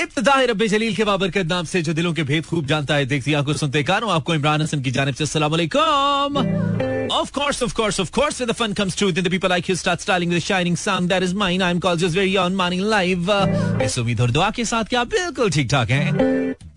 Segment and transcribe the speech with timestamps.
[0.00, 3.32] इब्तदाही रब्बे जलील के बाबरकत नाम से जो दिलों के भेद खूब जानता है। देखती
[3.34, 6.42] आँखों सुनते कानों आपको इमरान हसन की जानिब से अस्सलाम वालेकुम।
[7.14, 9.68] Of course, of course, of course, when the fun comes true, then the people like
[9.68, 11.62] you start styling with a shining sound that is mine.
[11.62, 12.56] I'm called just very on
[12.90, 13.30] live.
[13.82, 16.14] इस उम्मीद और दुआ के साथ आप बिल्कुल ठीक ठाक हैं।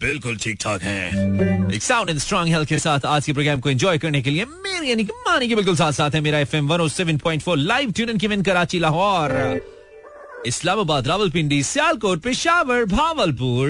[0.02, 3.70] बिल्कुल ठीक ठाक हैं। एक साउंड एंड स्ट्रॉन्ग हेल्थ के साथ आज के प्रोग्राम को
[3.70, 6.68] एंजॉय करने के लिए मेरे यानी कि मानी के बिल्कुल साथ साथ है। Mera FM
[6.68, 9.30] 107.4 live tune in Karachi Lahore.
[10.47, 13.69] Islamabad Rawalpindi Sialkot Peshawar Bahawalpur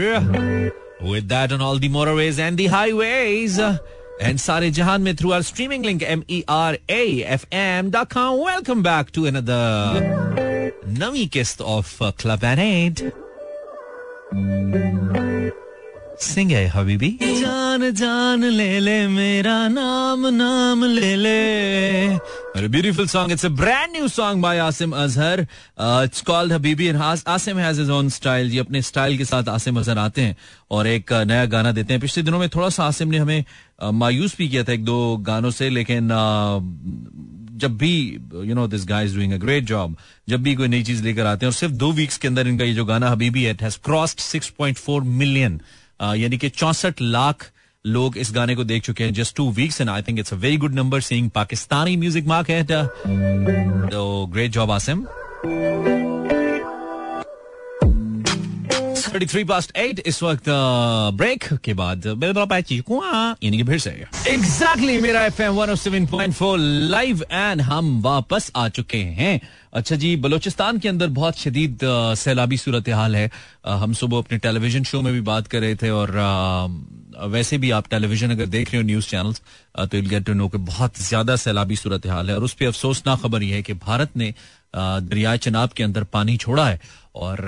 [1.11, 5.43] with that on all the motorways and the highways and सारे जहान में through our
[5.43, 7.04] streaming link M E R A
[7.35, 13.11] F M dot com welcome back to another नवी किस्त of club and
[16.22, 21.39] सिंग है हबीबी जान जान ले ले मेरा नाम नाम ले ले
[22.64, 23.29] a beautiful song.
[23.29, 25.48] It's a brand new song by Asim Azhar.
[25.78, 28.46] Uh, it's called Habibi and Has, Asim has his own style.
[28.46, 30.36] ये अपने स्टाइल के साथ आसिम अजहर आते हैं
[30.71, 33.44] और एक नया गाना देते हैं पिछले दिनों में थोड़ा सा आसिम ने हमें
[33.94, 36.08] मायूस भी किया था एक दो गानों से लेकिन
[37.62, 37.94] जब भी
[38.46, 39.96] you know this guy is doing a great job
[40.30, 42.66] जब भी कोई नई चीज़ लेकर आते हैं और सिर्फ़ दो वीक्स के अंदर इनका
[42.66, 45.62] ये जो गाना हबीबी है हैज़ क्रॉस्ड 6.4 मिलियन
[46.02, 47.52] यानी कि चौसठ लाख
[47.86, 50.38] लोग इस गाने को देख चुके हैं just two weeks and I think it's a
[50.38, 52.72] very good number seeing Pakistani music market
[53.92, 55.06] तो ग्रेट जॉब आसिम
[59.08, 60.44] 33 past 8 इस वक्त
[61.17, 63.89] ब्रेक के बाद यानी कि फिर से।
[64.30, 66.58] एग्जैक्टली मेरा एफएम 107.4
[66.91, 69.39] लाइव एंड हम वापस आ चुके हैं।
[69.73, 71.80] अच्छा जी, बलोचिस्तान के अंदर बहुत शदीद
[72.17, 73.30] सैलाबी सूरत हाल है।
[73.67, 76.12] हम सुबह अपने टेलीविज़न शो में भी बात कर रहे थे और
[77.18, 79.42] वैसे भी आप टेलीविज़न अगर देख रहे हो न्यूज़ चैनल्स
[79.78, 82.66] तो विल गेट टू नो कि बहुत ज़्यादा सैलाबी सूरत हाल है और उस पर
[82.66, 84.34] अफसोसनाक खबर यह है कि भारत ने
[84.76, 86.80] दरियाए चनाब के अंदर पानी छोड़ा है
[87.16, 87.46] और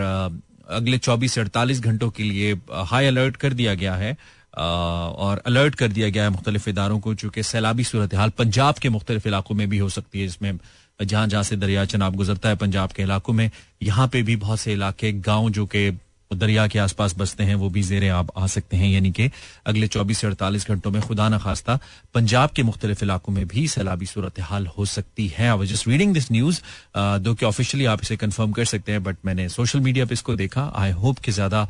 [0.70, 2.54] अगले 24 से 48 घंटों के लिए
[2.90, 4.18] हाई अलर्ट कर दिया गया है।
[4.58, 8.90] और अलर्ट कर दिया गया है मुख्तलिफ़ इदारों को, चूँकि सैलाबी सूरत हाल पंजाब के
[8.90, 10.60] मुख्तलिफ़ इलाकों में भी हो सकती है इसमें
[11.00, 13.50] जहाँ जहाँ से दरिया चनाब गुजरता है पंजाब के इलाकों में,
[13.84, 15.90] यहाँ पे भी बहुत से इलाके, गाँव जो कि
[16.32, 19.30] दरिया के आसपास बसते हैं, वो भी जेर आप आ सकते हैं। यानी कि
[19.68, 21.80] अगले 24 से 48 घंटों में खुदा न खास्ता
[22.14, 26.14] पंजाब के मुख्तलिफ़ इलाकों में भी सैलाबी सूरत हाल हो सकती है। I just reading
[26.14, 26.62] this news
[26.96, 30.36] दो कि ऑफिशियली आप इसे कंफर्म कर सकते हैं बट मैंने सोशल मीडिया पर इसको
[30.36, 31.68] देखा। आई होप कि ज़्यादा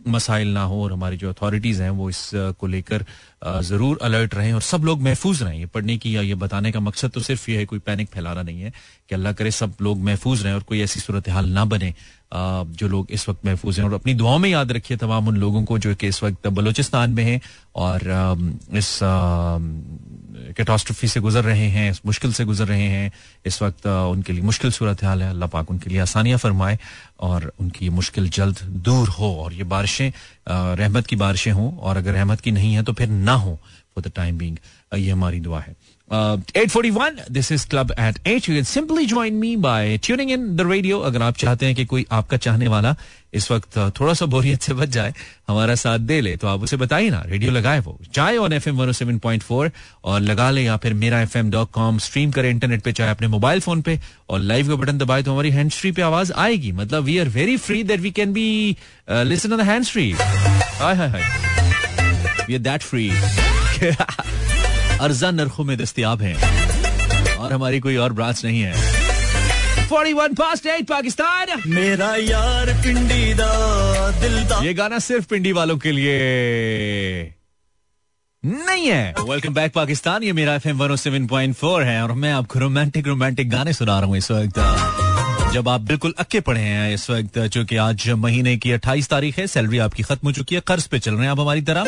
[0.00, 3.04] मसाइल ना हो और हमारी जो अथॉरिटीज हैं वो इस को लेकर
[3.44, 6.80] ज़रूर अलर्ट रहें और सब लोग महफूज रहें। ये पढ़ने की या ये बताने का
[6.80, 8.72] मकसद तो सिर्फ़ ये है, कोई पैनिक फैलाना नहीं है
[9.08, 11.94] कि अल्लाह करे सब लोग महफूज रहें और कोई ऐसी सूरत हाल ना बने
[12.32, 15.62] जो लोग इस वक्त महफूज हैं। और अपनी दुआओं में याद रखिए तमाम उन लोगों
[15.64, 17.40] को जो कि इस वक्त बलोचिस्तान में हैं
[17.76, 18.00] और
[18.74, 18.98] इस
[20.56, 23.10] कैटास्ट्रफी से गुजर रहे हैं मुश्किल से गुजर रहे हैं,
[23.46, 26.78] इस वक्त उनके लिए मुश्किल सूरत हाल है, अल्लाह पाक उनके लिए आसानियाँ फरमाए
[27.20, 30.10] और उनकी ये मुश्किल जल्द दूर हो और ये बारिशें
[30.48, 33.58] रहमत की बारिशें हों और अगर रहमत की नहीं है तो फिर ना हो
[33.94, 34.56] फॉर द टाइम बींग
[34.96, 35.76] ये हमारी दुआ है।
[36.56, 40.30] Eight forty one this is club eight eight you can simply join me by tuning
[40.30, 42.94] in the radio अगर आप चाहते हैं कि कोई आपका चाहने वाला
[43.32, 45.12] इस वक्त थोड़ा सा बोरियत से बच जाए,
[45.48, 48.68] हमारा साथ दे ले तो आप उसे बताइए ना। रेडियो लगाए वो। चाहे on F
[48.68, 49.70] M one seven point four
[50.04, 53.10] और लगा ले, या फिर Mera F M dot com stream करे इंटरनेट पे, चाहे
[53.10, 56.32] अपने मोबाइल फ़ोन पे, और लाइव का बटन दबाए तो हमारी हैंड फ्री पे आवाज़
[56.34, 58.76] आएगी। मतलब we are very free that we can be
[59.10, 63.10] listen on hand free we are that free
[65.00, 66.36] अर्जा नरखों में दस्तियाब हैं।
[67.36, 68.87] और हमारी कोई और ब्रांच नहीं है।
[69.88, 73.52] 41 past 8 पाकिस्तान मेरा यार पिंडी दा
[74.20, 77.34] दिलदार ये गाना सिर्फ़ पिंडी वालों के लिए
[78.42, 83.50] नहीं है। वेलकम बैक पाकिस्तान ये मेरा एफएम 107.4 है और मैं आपको रोमांटिक रोमांटिक
[83.50, 87.76] गाने सुना रहा हूँ इस वक्त। जब आप बिल्कुल अक्के पड़े हैं इस वक्त चूँकि
[87.76, 91.14] आज महीने की 28 तारीख है सैलरी आपकी खत्म हो चुकी है कर्ज पे चल
[91.14, 91.84] रहे हैं आप हमारी तरह।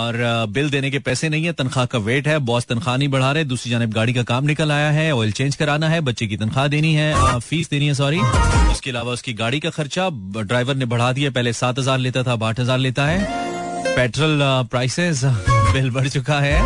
[0.00, 0.16] और
[0.50, 3.44] बिल देने के पैसे नहीं है, तनख्वाह का वेट है, बॉस तनख्वाह नहीं बढ़ा रहे,
[3.44, 6.68] दूसरी जानब गाड़ी का काम निकल आया है ऑयल चेंज कराना है, बच्चे की तनख्वाह
[6.68, 8.20] देनी है फ़ीस देनी है सॉरी
[8.70, 12.32] उसके अलावा उसकी गाड़ी का खर्चा ड्राइवर ने बढ़ा दिया, पहले सात हज़ार लेता था,
[12.32, 13.48] अब आठ हज़ार लेता है।
[13.86, 14.38] पेट्रोल
[14.70, 15.24] प्राइसेस
[15.72, 16.58] बिल बढ़ चुका है।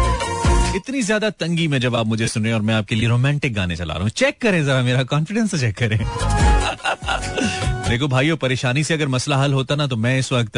[0.76, 3.55] इतनी ज़्यादा तंगी में जब आप मुझे सुन रहे हैं और मैं आपके लिए रोमांटिक
[3.55, 5.99] गाने चला रहा हूँ। चेक करें जरा मेरा कॉन्फिडेंस चेक करें।
[7.88, 10.56] देखो भाइयों, परेशानी से अगर मसला हल होता ना तो मैं इस वक्त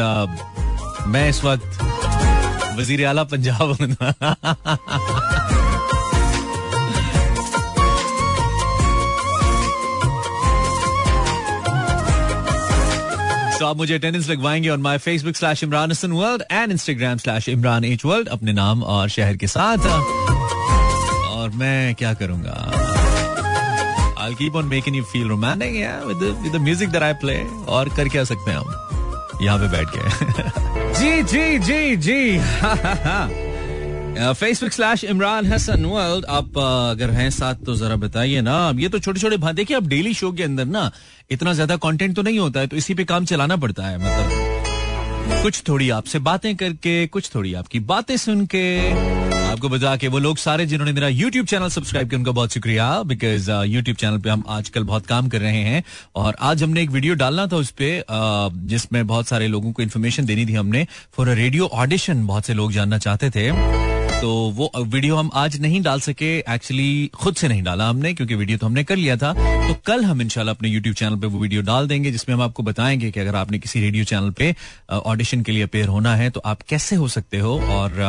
[1.07, 1.96] मैं इस वक्त
[2.77, 3.75] वज़ीर आला पंजाब
[13.59, 17.47] तो आप मुझे attendance लगवाएँगे on my Facebook slash Imran Hasan world and Instagram slash
[17.49, 19.87] Imran H world अपने नाम और शहर के साथ।
[21.37, 22.55] और मैं क्या करूँगा?
[24.19, 27.13] I'll keep on making you feel romantic yeah, with the with the music that I
[27.23, 27.41] play.
[27.77, 32.37] और कर क्या सकते हैं हम। यहाँ पे बैठ के। जी जी जी जी।
[34.33, 36.57] Facebook slash Imran Hasan world आप
[36.91, 40.31] अगर हैं साथ तो जरा बताइए ना। ये तो छोटे छोटे देखिए आप डेली शो
[40.31, 40.91] के अंदर ना,
[41.31, 45.41] इतना ज़्यादा कंटेंट तो नहीं होता है तो इसी पे काम चलाना पड़ता है मतलब।
[45.43, 50.19] कुछ थोड़ी आपसे बातें करके, कुछ थोड़ी आपकी बातें सुन के। आपको बता के वो
[50.19, 54.29] लोग सारे जिन्होंने मेरा यूट्यूब चैनल सब्सक्राइब किया, उनका बहुत शुक्रिया बिकॉज़ यूट्यूब चैनल पे
[54.29, 55.83] हम आजकल बहुत काम कर रहे हैं
[56.15, 60.25] और आज हमने एक वीडियो डालना था उस पर जिसमें बहुत सारे लोगों को इन्फॉर्मेशन
[60.25, 60.85] देनी थी हमने
[61.17, 63.51] फॉर अ रेडियो ऑडिशन बहुत से लोग जानना चाहते थे।
[64.21, 68.35] तो वो वीडियो हम आज नहीं डाल सके एक्चुअली खुद से नहीं डाला हमने, क्योंकि
[68.35, 69.33] वीडियो तो हमने कर लिया था।
[69.67, 72.63] तो कल हम इंशाल्लाह अपने यूट्यूब चैनल पे वो वीडियो डाल देंगे, जिसमें हम आपको
[72.63, 74.55] बताएँगे कि अगर आपने किसी रेडियो चैनल पे
[74.91, 78.01] ऑडिशन के लिए अपेयर होना है तो आप कैसे हो सकते हो और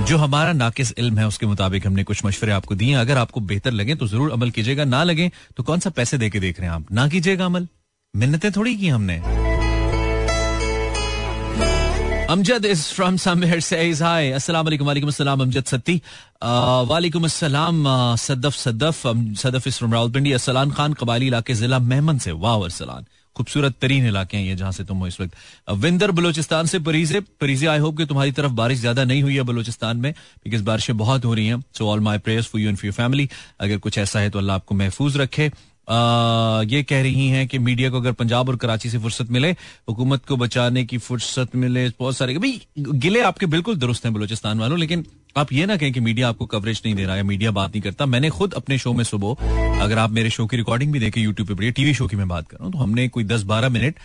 [0.00, 3.72] जो हमारा नाकिस इल्म है, उसके मुताबिक हमने कुछ मशवरे आपको दिए अगर आपको बेहतर
[3.72, 6.68] लगे तो ज़रूर अमल कीजिएगा। ना लगे तो कौन सा पैसे दे के देख रहे
[6.68, 6.86] हैं आप?
[6.92, 7.68] ना कीजिएगा अमल।
[8.14, 9.16] मिन्नतें थोड़ी की हमने।
[12.30, 16.00] Amjad is from somewhere says hi अस्सलाम वालेकुम वालेकुम अस्सलाम, अमजद सत्ती।
[16.88, 17.84] वालेकुम अस्सलाम
[18.16, 19.02] Sadaf Sadaf.
[19.42, 20.32] Sadaf is from Rawalpindi.
[20.32, 23.06] Aslan Khan कबाली इलाके, जिला मेहमन से। वाह, अरसलान।
[23.38, 25.34] खूबसूरत तरीन इलाके हैं ये जहाँ से तुम हो इस वक्त।
[25.76, 29.42] विंदर, बलोचिस्तान से परीजे परीजे आई होप कि तुम्हारी तरफ़ बारिश ज़्यादा नहीं हुई है
[29.44, 32.76] बलोचिस्तान में बिकॉज़ बारिशें बहुत हो रही हैं। So all my prayers for you and
[32.76, 33.28] for your family
[33.60, 35.50] अगर कुछ ऐसा है तो अल्लाह आपको महफूज रखे।
[35.90, 39.50] ये कह रही हैं कि मीडिया को अगर पंजाब और कराची से फुर्सत मिले,
[39.88, 44.58] हुकूमत को बचाने की फुर्सत मिले, बहुत सारे भाई, गिले आपके बिल्कुल दुरुस्त हैं बलोचिस्तान
[44.60, 45.04] वालों, लेकिन
[45.36, 47.82] आप ये ना कहें कि मीडिया आपको कवरेज नहीं दे रहा है मीडिया बात नहीं
[47.82, 51.20] करता। मैंने खुद अपने शो में सुबह, अगर आप मेरे शो की रिकॉर्डिंग भी देखें
[51.22, 53.42] यूट्यूब पे बढ़िया टीवी शो की मैं बात कर रहा हूँ तो हमने कोई दस
[53.52, 53.98] बारह मिनट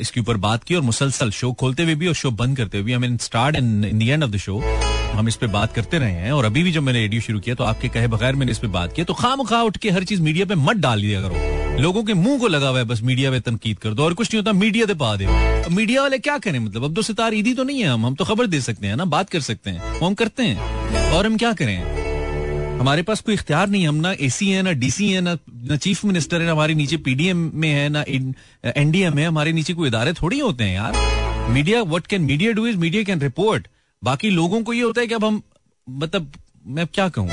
[0.00, 2.86] इसके ऊपर बात की और मुसलसल शो खोलते हुए भी और शो बंद करते हुए
[2.86, 4.60] भी हमें start in in the end of the show
[5.10, 7.54] हम इस पे बात करते रहे हैं और अभी भी जब मैंने रेडियो शुरू किया
[7.54, 10.04] तो आपके कहे बगैर मैंने इस पे बात किया तो खाम खा उठ के हर
[10.04, 13.02] चीज़ मीडिया पे मत डाल दिया करो। लोगों के मुँह को लगा हुआ है, बस
[13.02, 15.26] मीडिया पे तनकीद कर दो और कुछ नहीं होता, मीडिया पे पा दे।
[15.70, 18.24] मीडिया वाले क्या करें मतलब अब दो सितार ईदी तो नहीं है हम हम तो
[18.24, 21.36] खबर दे सकते हैं ना, बात कर सकते हैं वो हम करते हैं। और हम
[21.36, 21.78] क्या करें?
[22.78, 26.04] हमारे पास कोई इख्तियार नहीं हम ना एसी है, ना डीसी है, ना ना चीफ
[26.04, 28.04] मिनिस्टर है, हमारे नीचे पीडीएम में है, ना
[28.76, 32.66] एनडीएम है, हमारे नीचे कोई इदारे थोड़ी होते हैं यार। Media what can media do
[32.66, 33.66] is media can report
[34.02, 35.42] बाकी लोगों को ये होता है कि अब हम
[35.86, 36.32] मतलब
[36.66, 37.28] मैं क्या कहूँ?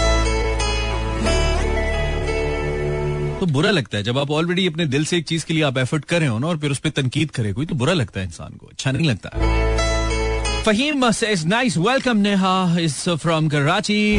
[3.39, 5.77] तो बुरा लगता है, जब आप ऑलरेडी अपने दिल से एक चीज़ के लिए आप
[5.77, 8.25] एफर्ट कर हो ना और फिर उस पर तनकीद करे कोई तो बुरा लगता है
[8.25, 14.18] इंसान को अच्छा नहीं लगता। है Faheem is nice welcome Neha is from Karachi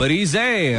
[0.00, 0.74] मरीज़ है।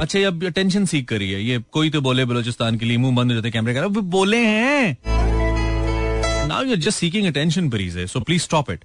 [0.00, 3.30] अच्छा अब टेंशन सीख करी है ये कोई तो बोले, बलोचिस्तान के लिए मुँह बंद
[3.30, 4.96] हो जाते कैमरे का बोले हैं।
[6.58, 8.84] Now you just seeking attention मरीज़ है so please stop it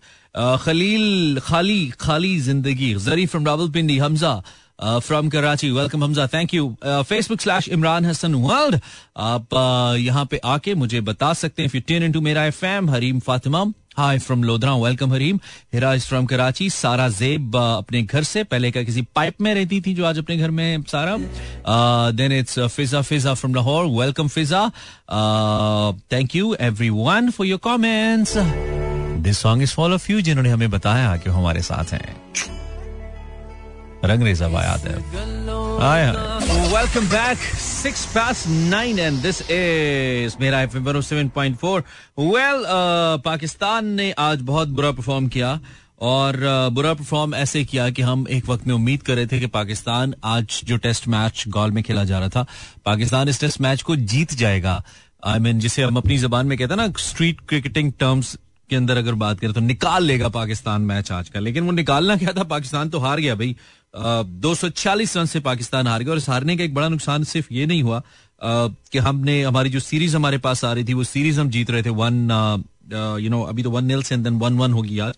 [0.63, 4.33] Khalil खाली खाली ज़िंदगी जरी from Rawalpindi Hamza
[4.79, 8.79] from Karachi welcome Hamza thank you Facebook slash Imran Hasan world
[9.17, 13.65] आप uh, यहाँ पे आके मुझे बता सकते हैं। Mera FM Hareem Fatima
[13.97, 15.39] hi from Lodhra welcome Hareem
[15.73, 19.81] Hira is from Karachi Sara Zeb अपने घर से। पहले का किसी पाइप में रहती
[19.81, 21.17] थी जो आज अपने घर में Sara
[22.11, 24.67] then it's Fiza Fiza from Lahore welcome Fiza
[26.13, 26.55] thank you
[26.89, 28.33] everyone for your comments
[29.23, 32.62] this song is for all of you जिन्होंने हमें बताया कि हमारे साथ हैं।
[34.05, 34.95] रंग रेजा आयात है
[36.71, 41.83] welcome back six past nine and this is Mera F M seven point four
[42.19, 42.65] well
[43.25, 45.59] Pakistan ने आज बहुत बुरा परफॉर्म किया
[46.01, 49.39] और uh, बुरा परफॉर्म ऐसे किया कि हम एक वक्त में उम्मीद कर रहे थे
[49.39, 52.45] कि पाकिस्तान आज जो टेस्ट मैच गॉल में खेला जा रहा था
[52.85, 54.83] पाकिस्तान इस टेस्ट मैच को जीत जाएगा।
[55.25, 58.37] आई I मीन mean, जिसे हम अपनी जबान में कहते हैं ना स्ट्रीट क्रिकेटिंग टर्म्स
[58.69, 62.15] के अंदर अगर बात करें तो निकाल लेगा पाकिस्तान मैच आज का। लेकिन वो निकालना
[62.15, 62.43] क्या था?
[62.43, 63.55] पाकिस्तान तो हार गया भाई।
[63.93, 67.23] दो सौ चालीस रन से पाकिस्तान हार गया और इस हारने का एक बड़ा नुकसान
[67.23, 68.01] सिर्फ़ ये नहीं हुआ
[68.41, 71.83] कि हमने, हमारी जो सीरीज़ हमारे पास आ रही थी, वो सीरीज़ हम जीत रहे
[71.83, 72.29] थे वन
[73.21, 75.13] यू नो अभी तो वन नील से देन वन वन होगी यार।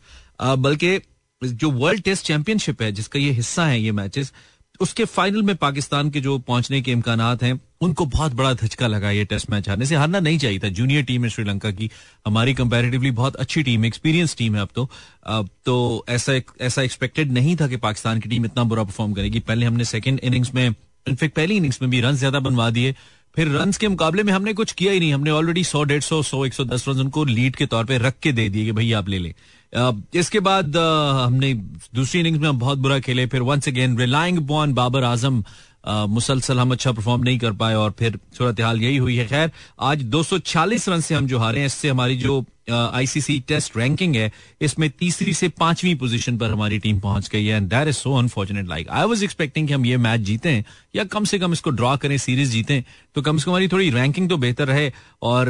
[0.57, 0.99] बल्कि
[1.41, 4.31] जो वर्ल्ड टेस्ट चैंपियनशिप है, जिसका ये हिस्सा है, ये मैचेस
[4.79, 9.11] उसके फाइनल में पाकिस्तान के जो पहुँचने के इम्कान हैं उनको बहुत बड़ा धचका लगा
[9.11, 11.89] ये टेस्ट मैच हारने से। हारना नहीं चाहिए था। जूनियर टीम है श्रीलंका की।
[12.25, 14.89] हमारी कंपैरेटिवली बहुत अच्छी टीम एक्सपीरियंस टीम है अब तो।
[15.27, 19.39] अब तो ऐसा ऐसा एक्सपेक्टेड नहीं था कि पाकिस्तान की टीम इतना बुरा परफॉर्म करेगी।
[19.41, 22.95] पहले हमने सेकेंड इनिंग्स में इनफेक्ट पहली इनिंग्स में भी रन ज़्यादा बनवा दिए।
[23.35, 26.21] फिर रन के मुकाबले में हमने कुछ किया ही नहीं। हमने ऑलरेडी सौ, डेढ़ सौ
[26.23, 28.71] सौ, एक सौ, दस रन उनको लीड के तौर पर रख के दे दिए कि
[28.71, 29.33] भाई आप ले लें।
[30.15, 31.53] इसके बाद हमने
[31.95, 35.43] दूसरी इनिंग्स में हम बहुत बुरा खेले। फिर वंस अगेन रिलाइंग बॉन बाबर आज़म
[35.87, 39.51] मुसलसल हम अच्छा परफॉर्म नहीं कर पाए और फिर सूरत हाल यही हुई है। खैर,
[39.79, 44.31] आज 240 रन से हम जो हारे हैं, इससे हमारी जो आईसीसी टेस्ट रैंकिंग है,
[44.61, 48.13] इसमें तीसरी से पांचवी पोजीशन पर हमारी टीम पहुँच गई है and that is so
[48.17, 50.63] unfortunate like I was expecting कि हम ये मैच जीतें,
[50.95, 52.81] या कम से कम इसको ड्रॉ करें सीरीज़ जीतें
[53.15, 54.91] तो कम से कम हमारी थोड़ी रैंकिंग तो बेहतर रहे,
[55.23, 55.49] और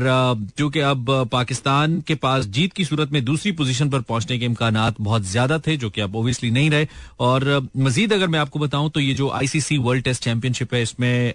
[0.57, 4.45] जो कि अब पाकिस्तान के पास जीत की सूरत में दूसरी पोजीशन पर पहुँचने के
[4.45, 6.87] इम्कान बहुत ज़्यादा थे, जो कि अब ओबियसली नहीं रहे,
[7.19, 11.33] और मजीद अगर मैं आपको बताऊँ तो ये जो आईसीसी वर्ल्ड टेस्ट चैंपियनशिप है, इसमें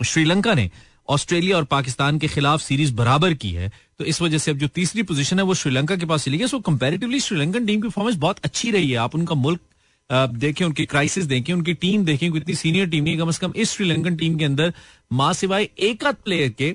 [0.00, 0.70] श्रीलंका ने
[1.08, 3.70] ऑस्ट्रेलिया और पाकिस्तान के खिलाफ सीरीज़ बराबर की है
[4.02, 6.46] तो इस वजह से अब जो तीसरी पोजीशन है, वो श्रीलंका के पास चली गई।
[6.46, 9.60] सो कंपेरेटिवली श्रीलंकन टीम की परफॉर्मेंस बहुत अच्छी रही है। आप उनका मुल्क
[10.10, 13.72] देखें, उनकी क्राइसिस देखें, उनकी टीम देखें कितनी सीनियर टीम है कम से कम इस
[13.72, 14.72] श्रीलंकन टीम के अंदर।
[15.12, 16.74] माँ सिवाय एक प्लेयर के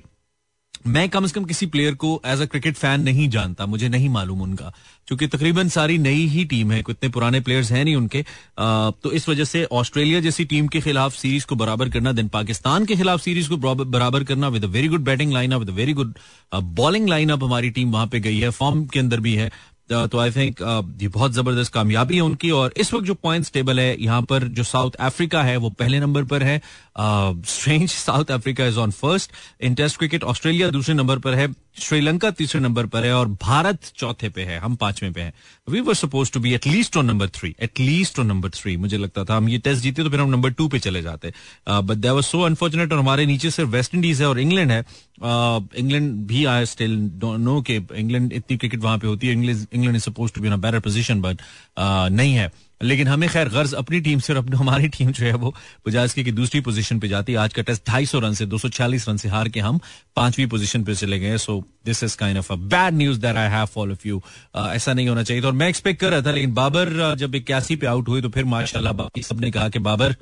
[0.87, 4.09] मैं कम से कम किसी प्लेयर को एज अ क्रिकेट फ़ैन नहीं जानता मुझे नहीं
[4.09, 4.71] मालूम उनका
[5.07, 8.21] क्योंकि तकरीबन सारी नई ही टीम है इतने पुराने प्लेयर्स हैं नहीं उनके।
[8.59, 12.27] आ, तो इस वजह से ऑस्ट्रेलिया जैसी टीम के खिलाफ सीरीज़ को बराबर करना देन
[12.27, 16.13] पाकिस्तान के खिलाफ सीरीज़ को बराबर करना with very good batting lineup with very good
[16.55, 19.51] bowling lineup हमारी टीम वहाँ पे गई है फॉर्म के अंदर भी है।
[19.89, 20.61] तो आई थिंक
[21.01, 24.43] ये बहुत ज़बरदस्त कामयाबी है उनकी और इस वक्त जो पॉइंट्स टेबल है, यहाँ पर
[24.49, 26.61] जो साउथ अफ्रीका है, वो पहले नंबर पर है।
[26.97, 31.47] Strange South Africa is on first in test cricket Australia दूसरे नंबर पर है।
[31.79, 35.33] श्रीलंका तीसरे नंबर पर है और भारत चौथे पे है हम पाँचवें पे हैं।
[35.67, 39.23] We were suppose to be at least on number three at least on number three मुझे लगता
[39.23, 41.31] था। हम ये टेस्ट जीते तो फिर हम नंबर टू पे चले जाते।
[41.69, 44.79] But that was so unfortunate और हमारे नीचे सिर्फ़ वेस्ट इंडीज है और इंग्लैंड है।
[45.19, 49.95] इंग्लैंड uh, भी आई स्टिल नो के इंग्लैंड इतनी क्रिकेट वहाँ पे होती है। England
[49.95, 51.41] is suppose to be better position but
[51.79, 55.33] नहीं है। लेकिन हमें खैर गर्ज अपनी टीम से और अपनी हमारी टीम जो है
[55.35, 55.53] वो
[55.87, 58.57] बजाज की दूसरी पोजीशन पे जाती है। आज का टेस्ट ढाई सौ रन से दो
[58.57, 59.79] सौ चालीस रन से हार के हम
[60.15, 63.49] पांचवी पोजीशन पे चले गए so this is kind of a bad news that I
[63.51, 64.21] have for of you
[64.57, 67.75] ऐसा नहीं होना चाहिए। और मैं एक्सपेक्ट कर रहा था लेकिन बाबर uh, जब इक्यासी
[67.75, 70.13] पे आउट हुए तो फिर माशाला बाकी सबने कहा कि बाबर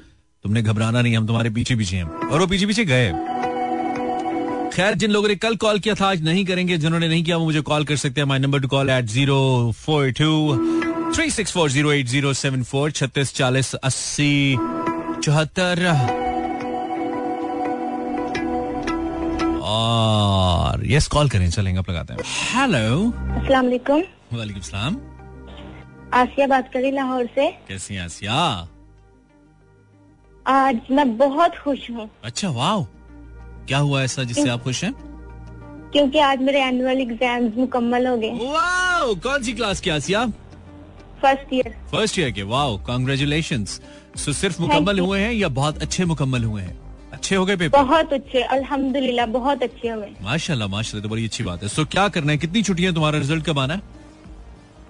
[0.43, 3.11] तुमने घबराना नहीं हम तुम्हारे पीछे पीछे हैं। और वो पीछे पीछे गए।
[4.73, 7.45] खैर जिन लोगों ने कल कॉल किया था आज नहीं करेंगे। जिन्होंने नहीं किया वो
[7.45, 10.84] मुझे कॉल कर सकते हैं। My number to call eight zero four two
[11.15, 14.55] three six four zero eight zero seven four छत्तीस चालीस अस्सी
[15.23, 15.83] चौहत्तर।
[19.63, 22.19] और यस कॉल करें चलेंगे आप लगाते हैं।
[22.51, 24.03] हेलो अस्सलाम वालेकुम
[24.33, 24.97] वालेकुम सलाम।
[26.21, 28.35] आसिया बात करी लाहौर से। कैसी आसिया?
[30.45, 32.83] आज मैं बहुत खुश हूँ। अच्छा वाह
[33.67, 34.93] क्या हुआ ऐसा जिससे आप खुश हैं?
[35.93, 40.31] क्योंकि आज मेरे एनुअल एग्ज़ाम्स मुकम्मल हो गए। वाह कौन सी क्लास की Asiya?
[41.25, 41.75] First year.
[41.91, 46.61] First year के वाओ कॉन्ग्रेचुलेशन सो सिर्फ़ मुकम्मल हुए हैं या बहुत अच्छे मुकम्मल हुए
[46.61, 46.75] हैं?
[47.13, 51.43] अच्छे हो गए पेपर बहुत अच्छे अल्हम्दुलिल्लाह बहुत अच्छे हुए। माशाल्लाह माशाल्लाह तो बड़ी अच्छी
[51.43, 52.37] बात है। सो क्या करना है?
[52.37, 53.19] कितनी छुट्टियाँ तुम्हारा?
[53.19, 53.81] रिज़ल्ट कब आना है?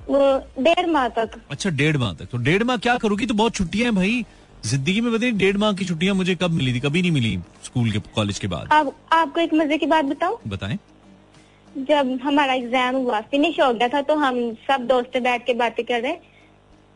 [0.08, 3.26] वो डेढ़ माह तक। अच्छा डेढ़ माह तक। तो डेढ़ माह क्या करोगी?
[3.26, 4.26] तो बहुत छुट्टियाँ हैं भाई।
[4.66, 6.80] ज़िंदगी में बताइए डेढ़ माह की छुट्टियाँ मुझे कब मिली थी?
[6.80, 10.38] कभी नहीं मिली स्कूल के कॉलेज के बाद। आप आपको एक मज़े की बात बताऊँ?
[10.48, 10.78] बताएँ।
[11.78, 15.86] जब हमारा एग्ज़ाम हुआ फिनिश हो गया था तो हम सब दोस्त बैठ के बातें
[15.86, 16.34] कर रहे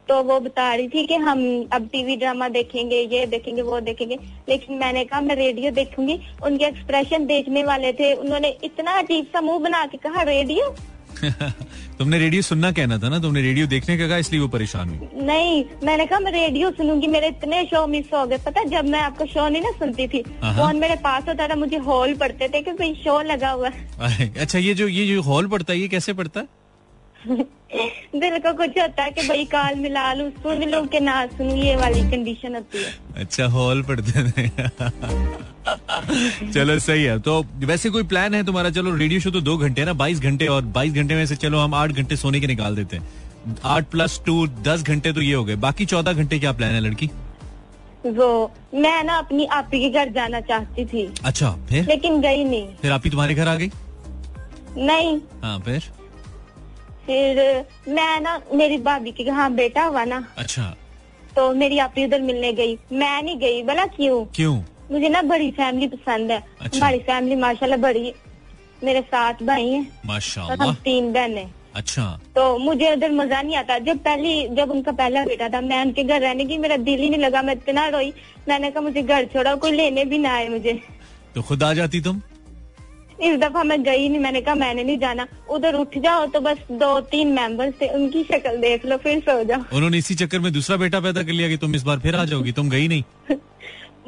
[0.08, 1.40] तो वो बता रही थी कि हम
[1.74, 4.18] अब टीवी ड्रामा देखेंगे, ये देखेंगे, वो देखेंगे।
[4.50, 9.42] लेकिन मैंने कहा, मैं रेडियो देखूँगी। उनके एक्सप्रेशन देखने वाले थे। उन्होंने इतना अजीब सा
[9.42, 10.74] मुँह बना के कहा रेडियो
[12.00, 15.26] तुमने रेडियो सुनना कहना था ना तुमने रेडियो देखने का कहा इसलिए वो परेशान हुई।
[15.26, 19.02] नहीं मैंने कहा मैं रेडियो सुनूँगी मेरे इतने शो मिस हो गए। पता जब मैं
[19.02, 22.62] आपका शो नहीं ना सुनती थी फ़ोन मेरे पास होता था मुझे हॉल पड़ते थे
[22.62, 26.14] कि कोई शो लगा हुआ। अच्छा ये जो ये जो हॉल पड़ता है ये कैसे
[26.14, 26.48] पड़ता है?
[27.72, 31.56] दिल को कुछ होता है कि भाई काल मिला लू सुन लू के ना सुनू
[31.56, 34.48] ये वाली कंडीशन होती है। अच्छा हॉल पड़ते थे
[36.52, 38.70] चलो सही है। तो वैसे कोई प्लान है तुम्हारा?
[38.70, 41.60] चलो रेडियो शो तो दो घंटे ना बाईस घंटे और बाईस घंटे में से चलो
[41.60, 45.34] हम आठ घंटे सोने के निकाल देते हैं। आठ प्लस टू दस घंटे तो ये
[45.34, 47.10] हो गए। बाकी चौदह घंटे क्या प्लान है लड़की?
[48.08, 51.86] वो मैं ना अपनी आपी के घर जाना चाहती थी। अच्छा फिर?
[51.86, 53.72] लेकिन गई नहीं। फिर आपी तुम्हारे घर आ गई?
[54.78, 55.90] नहीं। हाँ फिर?
[57.10, 57.38] फिर
[57.90, 60.64] मैं ना मेरी भाभी के यहाँ बेटा हुआ ना। अच्छा।
[61.36, 64.26] तो मेरी आपी उधर मिलने गई। मैं नहीं गई। बोला क्यों?
[64.36, 64.56] क्यों?
[64.92, 68.14] मुझे ना बड़ी फैमिली पसंद है। अच्छा। हमारी फैमिली माशाल्लाह बड़ी।
[68.84, 73.56] मेरे सात भाई हैं। माशाल्लाह। हम तीन बहन है। अच्छा। तो मुझे उधर मज़ा नहीं
[73.56, 77.00] आता। जब पहली जब उनका पहला बेटा था मैं उनके घर रहने की मेरा दिल
[77.00, 78.14] ही नहीं लगा। मैं इतना रोई।
[78.48, 80.82] मैंने कहा मुझे घर छोड़ा कोई लेने भी ना आए मुझे।
[81.36, 82.22] तो खुद आ जाती तुम?
[83.22, 86.58] इस दफ़ा मैं गई नहीं मैंने कहा मैंने नहीं जाना। उधर उठ जाओ तो बस
[86.74, 90.52] दो तीन मेंबर्स थे उनकी शक्ल देख लो फिर सो जाओ। उन्होंने इसी चक्कर में
[90.54, 93.04] दूसरा बेटा पैदा कर लिया कि तुम इस बार फिर आ जाओगी तुम गई नहीं।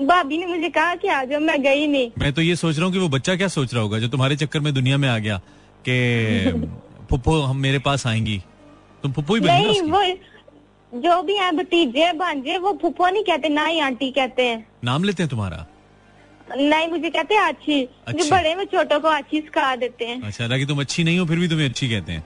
[0.08, 2.86] भाभी ने मुझे कहा कि आ जाओ मैं गई नहीं। मैं तो ये सोच रहा
[2.86, 5.18] हूँ कि वो बच्चा क्या सोच रहा होगा जो तुम्हारे चक्कर में दुनिया में आ
[5.18, 5.38] गया
[5.88, 6.52] कि
[7.10, 8.42] पुप्पो हम मेरे पास आएँगी।
[9.04, 10.04] तुम पुप्पो ही नहीं वो
[10.94, 15.04] जो भी है भतीजे भांजे वो फुप्पो नहीं कहते ना ही आंटी कहते हैं। नाम
[15.04, 15.66] लेते हैं तुम्हारा?
[16.58, 20.44] नहीं मुझे कहते हैं अच्छी। जो बड़े में छोटों को अच्छी सिखा देते हैं। अच्छा
[20.44, 22.24] हालाँकि तुम अच्छी नहीं हो फिर भी तुम्हें अच्छी कहते हैं।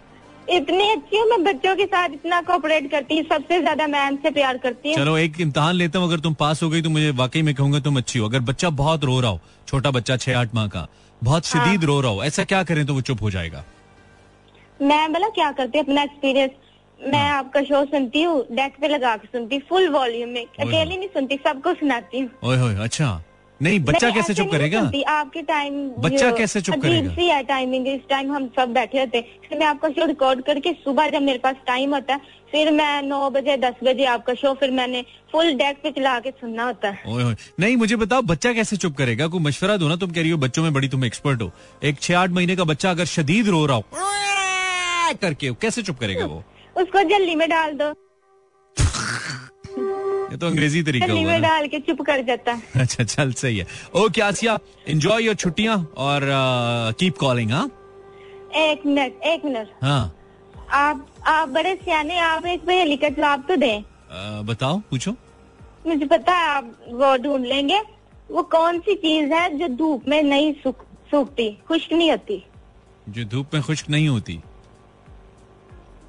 [0.52, 4.32] इतनी अच्छी हूँ मैं बच्चों के साथ इतना कोऑपरेट करती हूँ सबसे ज़्यादा मैं उनसे
[4.32, 7.10] प्यार करती हूँ। चलो एक इम्तहान लेता हूँ अगर तुम पास हो गई तो मुझे
[7.16, 10.40] वाकई में कहूँगा तुम अच्छी हो। अगर बच्चा बहुत रो रहा हो छोटा बच्चा छह
[10.40, 10.88] आठ माह का
[11.22, 13.64] बहुत शदीद रो रहा हो ऐसा क्या करें तो वो चुप हो जाएगा?
[14.80, 16.52] मैं बोला क्या करती हूँ अपना एक्सपीरियंस
[17.00, 20.98] मैं हाँ। आपका शो सुनती हूँ डेस्क पे लगा के सुनती फुल वॉल्यूम में। अकेली
[20.98, 23.10] नहीं सुनती सबको सुनाती हूँ अच्छा।
[23.62, 24.80] नहीं बच्चा नहीं, कैसे चुप करेगा?
[25.08, 27.14] आपके टाइम बच्चा कैसे चुप करेगा?
[27.16, 30.42] सी है टाइमिंग इस टाइम हम सब बैठे होते हैं। फिर मैं आपका शो रिकॉर्ड
[30.46, 32.20] करके सुबह जब मेरे पास टाइम होता है
[32.52, 36.32] फिर मैं नौ बजे दस बजे आपका शो फिर मैंने फुल डेस्क पे चला के
[36.32, 39.28] सुनना होता है। ओए नहीं मुझे बताओ बच्चा कैसे चुप करेगा?
[39.28, 41.52] कोई मशवरा दो ना तुम कह रही हो बच्चों में बड़ी तुम एक्सपर्ट हो।
[41.84, 46.26] एक छह आठ महीने का बच्चा अगर शदीद रो रहा हो करके कैसे चुप करेगा
[46.26, 46.44] वो?
[46.76, 47.94] उसको जल्दी में डाल दो।
[50.32, 53.66] ये तो अंग्रेज़ी तरीका हुआ डाल के चुप कर जाता। है अच्छा चल सही है।
[54.04, 56.22] ओके आसिया एंजॉय योर छुट्टियाँ और
[57.00, 57.66] कीप कॉलिंग हाँ?
[58.56, 60.14] एक मिनट एक मिनट। हाँ।
[60.74, 63.84] आप आप बड़े सियाने आप एक पहेली का जवाब तो दें।
[64.46, 65.16] बताओ पूछो।
[65.88, 67.82] मुझे पता है आप वो ढूंढ लेंगे।
[68.32, 72.44] वो कौन सी चीज़ है जो धूप में नहीं सूखती खुश्क नहीं होती?
[73.10, 74.40] जो धूप में खुश्क नहीं होती?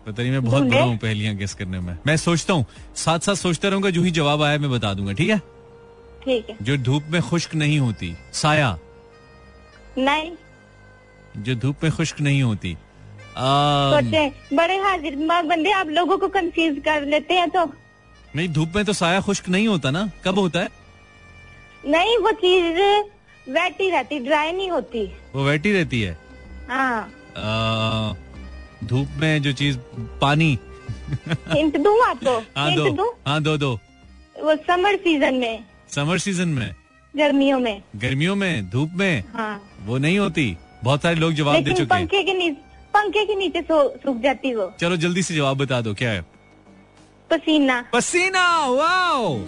[0.07, 0.63] पता नहीं मैं बहुत?
[0.63, 2.65] बड़ा हूँ पहलियाँ गेस करने में। मैं सोचता हूँ
[2.97, 5.39] साथ साथ सोचता रहूँगा जो ही जवाब आया मैं बता दूँगा ठीक है?
[6.25, 8.79] ठीक है। जो धूप में खुश्क नहीं होती साया।
[9.99, 10.31] नहीं।
[11.37, 12.77] जो धूप में खुश्क नहीं होती
[13.39, 17.65] बड़े हाजिर बंदे आप लोगों को कंफ्यूज कर लेते हैं तो।
[18.37, 20.09] नहीं धूप में तो साया खुश्क नहीं होता ना?
[20.25, 20.69] कब होता है?
[21.87, 22.79] नहीं वो चीज़
[23.47, 26.19] वेटी रहती ड्राई नहीं होती। वो वैटी रहती है?
[26.69, 28.17] हाँ।
[28.87, 29.79] धूप में जो चीज़
[30.21, 30.59] पानी।
[31.53, 32.39] हिंट दूँ आपको?
[32.57, 33.81] हाँ दो। हाँ दो दो।
[34.43, 36.75] वो समर सीज़न में। समर सीज़न में?
[37.17, 38.71] गर्मियों में। गर्मियों में?
[38.71, 39.25] धूप में?
[39.35, 42.57] हाँ। वो नहीं होती। बहुत सारे लोग जवाब दे चुके हैं। पंखे के नीचे
[42.95, 46.23] पंखे के नीचे सो- सूख जाती वो। चलो जल्दी से जवाब बता दो क्या है?
[47.31, 48.67] पसीना। पसीना!
[48.67, 49.39] वाओ!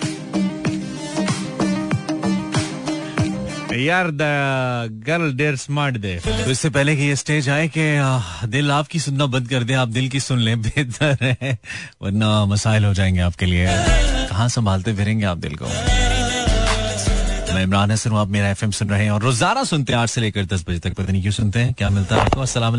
[3.73, 4.23] यार the
[5.07, 6.15] girl they're smart they.
[6.27, 7.83] तो इससे पहले कि ये स्टेज आए कि
[8.49, 11.59] दिल आपकी सुनना बंद कर दे आप दिल की सुन लें बेहतर है।
[12.03, 13.67] वरना मसाइल हो जाएँगे आपके लिए।
[14.29, 15.67] कहाँ संभालते फिरेंगे आप दिल को?
[17.55, 20.21] मैं इमरान हसन आप मेरा एफएम सुन रहे हैं और रोज़ाना सुनते हैं आठ से
[20.21, 22.41] लेकर दस बजे तक। पता नहीं क्यों सुनते हैं क्या मिलता है आपको?
[22.41, 22.77] अस्सलाम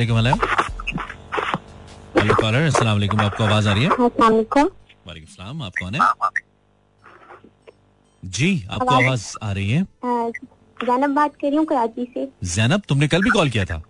[2.20, 3.90] हेलो कॉलर अस्सलाम वालेकुम आपको आवाज़ आ रही है?
[3.90, 4.70] वालेकुम।
[5.08, 6.00] वालेकुम सलाम आप कौन है?
[8.24, 9.86] जी आपको आवाज़ आ रही है।
[10.86, 13.82] जैनब बात कर रही हूँ कराची से। जैनब तुमने कल भी कॉल किया था?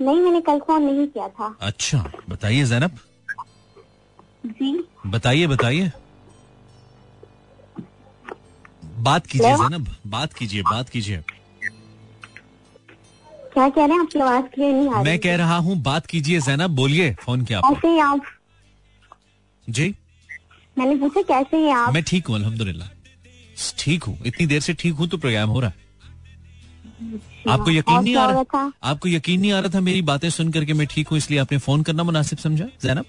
[0.00, 2.98] नहीं मैंने कल फ़ोन नहीं किया था। अच्छा बताइए जैनब।
[4.46, 4.72] जी।
[5.06, 5.90] बताइए बताइए।
[9.00, 11.22] बात कीजिए जैनब बात कीजिए बात कीजिए।
[13.52, 16.06] क्या कह रहे हैं आपकी आवाज़ क्लियर नहीं आ रही। मैं कह रहा हूँ बात
[16.06, 18.22] कीजिए जैनब बोलिए फ़ोन किया कैसे हैं आप?
[19.68, 19.94] जी।
[20.78, 21.92] मैंने पूछा कैसे हैं आप?
[21.94, 22.88] मैं ठीक हूँ अल्हम्दुलिल्लाह।
[23.78, 25.83] ठीक हूँ इतनी देर से ठीक हूँ तो प्रोग्राम हो रहा है।
[27.48, 28.32] आपको यकीन नहीं आ रहा?
[28.32, 28.72] रहा था?
[28.82, 31.58] आपको यकीन नहीं आ रहा था मेरी बातें सुन करके मैं ठीक हूँ इसलिए आपने
[31.58, 32.64] फ़ोन करना मुनासिब समझा?
[32.82, 33.04] जैनब?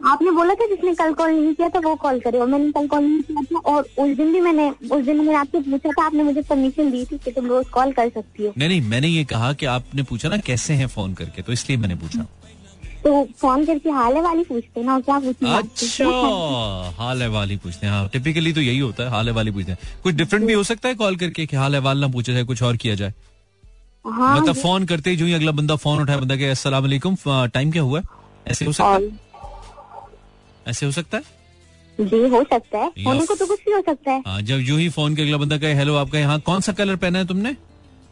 [0.00, 2.86] आपने बोला था जिसने कल कॉल नहीं किया था वो कॉल करे। और मैंने कल
[2.86, 6.04] कॉल नहीं किया था और उस दिन भी मैंने उस दिन मैंने आपसे पूछा था
[6.06, 9.08] आपने मुझे परमिशन दी थी कि तुम रोज कॉल कर सकती हो। नहीं नहीं मैंने
[9.08, 11.42] ये कहा कि आपने पूछा ना कैसे हैं फ़ोन करके?
[11.42, 12.26] तो इसलिए मैंने पूछा।
[13.04, 15.56] तो फ़ोन करके हाल है वाली पूछते हैं ना क्या पूछते है?
[15.58, 16.08] अच्छा
[16.98, 19.72] हाल है वाली पूछते हैं हाँ टिपिकली तो यही होता है हाल है वाली पूछते
[19.72, 22.32] हैं। कुछ डिफरेंट भी हो सकता है कॉल करके कि हाल है वाल ना पूछा
[22.32, 23.12] जाए कुछ और किया जाए?
[24.04, 27.16] हाँ मतलब फ़ोन करते ही जो ही अगला बंदा फ़ोन उठाए बंदा के अस्सलाम वालेकुम
[27.26, 28.02] टाइम क्या हुआ?
[28.48, 29.10] ऐसे हो सकता है?
[30.68, 31.24] ऐसे हो सकता है?
[31.98, 34.58] जी हो सकता है। या- होने को तो कुछ भी हो सकता है। हाँ जब
[34.68, 37.26] जो ही फ़ोन के अगला बंदा कहे हेलो आपका यहाँ कौन सा कलर पहना है
[37.26, 37.56] तुमने?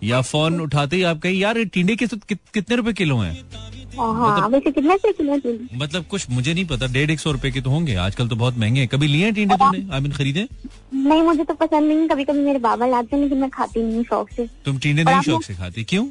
[0.05, 3.33] या फ़ोन उठाते ही आप कहे यार ये टिंडे के तो कितने रुपए किलो हैं
[3.33, 3.71] हाँ?
[3.99, 7.71] वैसे कितने से किलो मतलब कुछ मुझे नहीं पता डेढ़ एक सौ रुपए के तो
[7.71, 10.47] होंगे आजकल तो बहुत महँगे हैं। कभी लिए हैं टिंडे तुमने आई मीन खरीदे?
[10.95, 14.03] नहीं मुझे तो पसंद नहीं कभी कभी मेरे बाबा लाते हैं लेकिन मैं खाती नहीं
[14.03, 16.07] शौक से। तुम टिंडे नहीं शौक से खाती क्यों?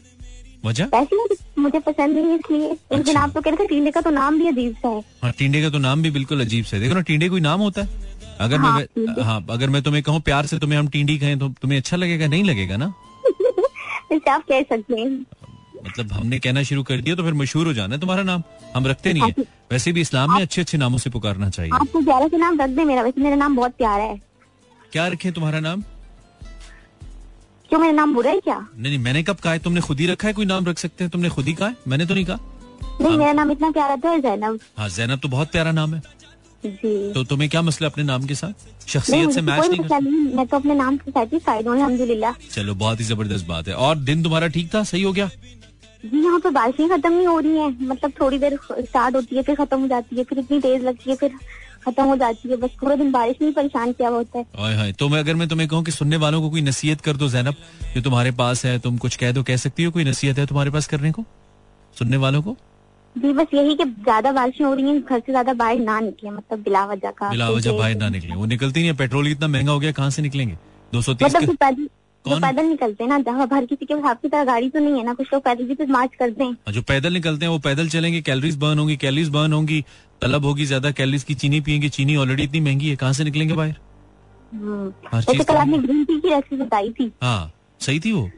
[0.66, 0.86] वजह?
[0.86, 1.16] वैसे
[1.60, 4.10] मुझे, पसंद नहीं इसलिए। उस दिन अच्छा। आप तो कह रहे थे टीले का तो
[4.10, 6.84] नाम भी अजीब सा है। हाँ टिंडे का तो नाम भी बिल्कुल अजीब से है।
[6.84, 10.22] देखो ना टिंडे कोई नाम होता है। अगर हाँ, मैं हाँ अगर मैं तुम्हें कहूँ
[10.22, 12.94] प्यार से तुम्हें हम टिंडी कहें तो तुम्हें अच्छा लगेगा नहीं लगेगा ना?
[14.30, 15.26] आप कह सकते हैं।
[15.86, 18.44] मतलब हमने कहना शुरू कर दिया तो फिर मशहूर हो जाना है तुम्हारा नाम।
[18.76, 21.88] हम रखते नहीं है। वैसे भी इस्लाम में अच्छे अच्छे नामों से पुकारना चाहिए। आप
[21.94, 24.20] तो ग्यारह से नाम रख दे मेरा। वैसे मेरा नाम बहुत प्यारा है।
[24.92, 25.84] क्या रखे तुम्हारा नाम?
[27.70, 28.56] क्यों मेरा नाम बुरा है क्या?
[28.56, 29.60] नहीं नहीं मैंने कब कहा है?
[29.60, 30.34] तुमने खुद ही रखा है?
[30.34, 31.12] कोई नाम रख सकते हैं?
[31.12, 31.76] तुमने खुद ही कहा है?
[31.88, 32.40] मैंने तो नहीं कहा।
[33.02, 36.02] नहीं मेरा नाम इतना प्यारा तो है जैनब। हाँ जैनब तो बहुत प्यारा नाम है।
[36.64, 38.54] जी। तो तुम्हें क्या मसला अपने नाम के साथ?
[38.88, 43.00] शख्सियत से तो मैच नहीं मैं तो अपने नाम से सेटिस्फाइड हूँ अलहमदुलिल्लाह। चलो बहुत
[43.00, 44.84] ही ज़बरदस्त बात है। और दिन तुम्हारा ठीक था?
[44.84, 45.30] सही हो गया?
[46.04, 49.42] जी यहाँ पे बारिशें खत्म नहीं हो रही हैं। मतलब थोड़ी देर स्टार्ट होती है
[49.44, 51.32] फिर खत्म हो जाती है फिर इतनी तेज लगती है फिर
[51.86, 54.92] खत्म हो जाती है। बस पूरा दिन बारिश में परेशान किया होता है। ओए हाय
[54.94, 57.56] तो मैं अगर मैं तुम्हें कहूँ कि सुनने वालों को कोई नसीहत कर दो जैनब
[57.96, 60.72] जो तुम्हारे पास है तुम कुछ कह दो कह सकती हो कोई नसीहत है तुम्हारे
[60.72, 61.26] पास करने को?
[61.96, 62.56] सुनने वालों को?
[63.16, 66.30] जी बस यही कि ज़्यादा बारिशें हो रही हैं घर से ज़्यादा बाहर ना निकले
[66.32, 69.48] मतलब बिला वजह का बिला वजह बाहर ना निकले। वो निकलती नहीं है पेट्रोल इतना
[69.48, 70.58] महँगा हो गया कहाँ से निकलेंगे?
[70.94, 71.36] दो सौ तीस
[72.26, 72.42] जो पैदल जो कौन?
[72.42, 75.04] पैदल निकलते हैं ना जहाँ हर किसी के हिसाब की तरह गाड़ी तो नहीं है
[75.06, 77.88] ना कुछ लोग पैदल भी तो मार्च करते हैं। जो पैदल निकलते हैं वो पैदल
[77.90, 79.84] चलेंगे कैलोरीज बर्न होंगी कैलोरीज बर्न होंगी
[80.22, 83.54] तलब होगी ज़्यादा कैलोरीज की चीनी पियेंगे चीनी ऑलरेडी इतनी महँगी है कहाँ से निकलेंगे
[83.54, 83.76] बाहर?
[84.54, 88.30] हम्म। जैसे कल तो- आपने ग्रीन टी की रेसिपी बताई थी। हाँ सही थी वो?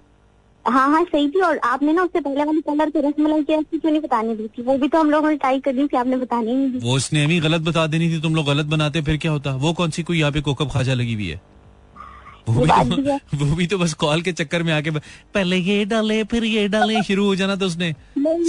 [0.66, 3.78] हाँ हाँ सही थी और आपने ना उससे पहले वाली कलर की रसमलाई की रेसिपी
[3.80, 4.62] क्यों नहीं बताने दी थी?
[4.62, 6.96] वो भी तो हम लोगों ने ट्राई कर दी थी आपने बतानी नहीं दी। वो
[6.96, 9.56] उसने हमें गलत बता देनी थी तुम लोग गलत बनाते फिर क्या होता?
[9.56, 11.42] वो कौन सी कोई यहाँ पे कोकब खाजा लगी हुई है?
[12.48, 16.24] वो भी। तो, वो भी तो बस कॉल के चक्कर में आके पहले ये डाले
[16.24, 17.92] फिर ये डाले शुरू हो जाना तो उसने।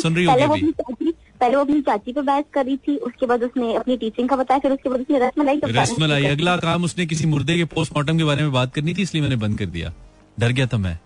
[0.00, 3.42] सुन रही होगी अभी। पहले वो अपनी चाची पे बहस कर रही थी उसके बाद
[3.42, 7.06] उसने अपनी टीचिंग का बताया फिर उसके बाद उसने रसमलाई का रसमलाई अगला काम उसने
[7.06, 9.92] किसी मुर्दे के पोस्टमार्टम के बारे में बात करनी थी इसलिए मैंने बंद कर दिया।
[10.38, 10.98] डर गया था मैं।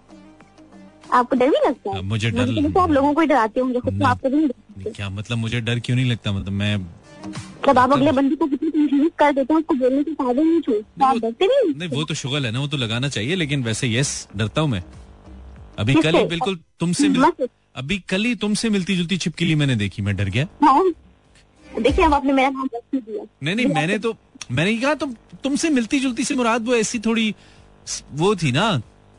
[1.13, 2.03] आपको डर भी लगता है?
[2.03, 5.97] मुझे डर तो आप लोगों को डराते होंगे खुद तो क्या मतलब मुझे डर क्यों
[5.97, 6.33] नहीं लगता?
[6.33, 6.77] मतलब मैं
[7.67, 10.61] जब आप अगले बंदे को कितनी कंफ्यूज कर देते हैं उसको बोलने से फ़ायदा नहीं
[10.61, 11.75] छू तो आप डरते नहीं?
[11.75, 14.71] नहीं वो तो शुगल है ना वो तो लगाना चाहिए लेकिन वैसे यस डरता हूँ
[14.71, 14.83] मैं।
[15.79, 17.25] अभी कल ही बिल्कुल तुमसे मिल,
[17.77, 20.93] अभी कल ही तुमसे मिलती जुलती छिपकली मैंने देखी मैं डर गया। हाँ।
[21.83, 24.17] देखिए अब आपने मेरा नाम दिया। नहीं नहीं मैंने तो
[24.51, 27.35] मैंने कहा तुम तुमसे मिलती जुलती से मुराद वो ऐसी थोड़ी
[28.15, 28.77] वो थी ना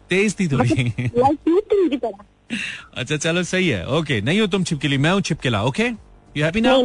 [0.10, 2.26] तेज थी थोड़ी। तरह।
[2.94, 6.62] अच्छा चलो सही है। ओके नहीं हो तुम छिपकली मैं हूँ छिपकला ओके यू हैप्पी
[6.62, 6.76] ना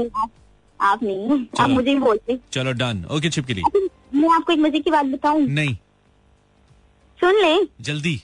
[0.80, 3.80] आप आप नहीं आप मुझे ही बोलते चलो डन ओके छिपकली अच्छा,
[4.14, 5.74] मैं आपको एक मज़े की बात बताऊँ। नहीं।
[7.20, 8.20] सुन ले। जल्दी।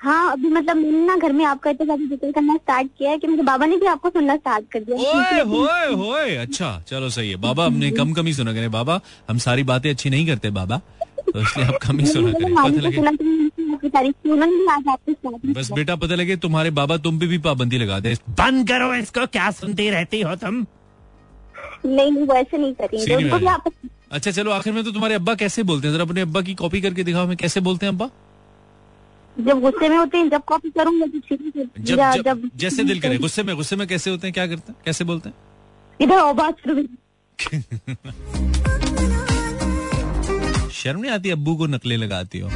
[0.00, 3.18] हाँ अभी मतलब मैंने ना घर में आपका इतना ज़्यादा ज़िक्र करना स्टार्ट किया है
[3.18, 7.08] कि मेरे बाबा ने भी आपको सुनना स्टार्ट कर दिया। ओए होए होए। अच्छा चलो
[7.10, 9.00] सही है। बाबा हमने कम कम ही सुना करें। बाबा
[9.30, 10.80] हम सारी बातें अच्छी नहीं करते बाबा।
[11.32, 13.02] तो इसलिए आप कम ही सुना करें। पता लगे।
[14.12, 14.36] तो
[14.98, 18.94] की बस बेटा पता लगे तुम्हारे बाबा तुम पे भी पाबंदी लगा दे। बंद करो
[18.94, 20.66] इसको क्या सुनती रहती हो तुम?
[21.86, 23.72] नहीं नहीं वो नहीं करेंगे उनको भी आप
[24.12, 25.94] अच्छा चलो आखिर में तो तुम्हारे अब्बा कैसे बोलते हैं?
[25.94, 28.10] जरा अपने अब्बा की कॉपी करके दिखाओ हमें कैसे बोलते हैं अब्बा?
[29.40, 33.18] जब गुस्से में होते हैं जब कॉपी करूँगा तो ठीक जब, जब जैसे दिल करे
[33.18, 34.78] गुस्से में गुस्से में कैसे होते हैं क्या करते हैं?
[34.84, 35.36] कैसे बोलते हैं?
[36.00, 36.86] इधर।
[40.70, 42.48] शर्म नहीं आती अब्बू को नकले लगाती हो?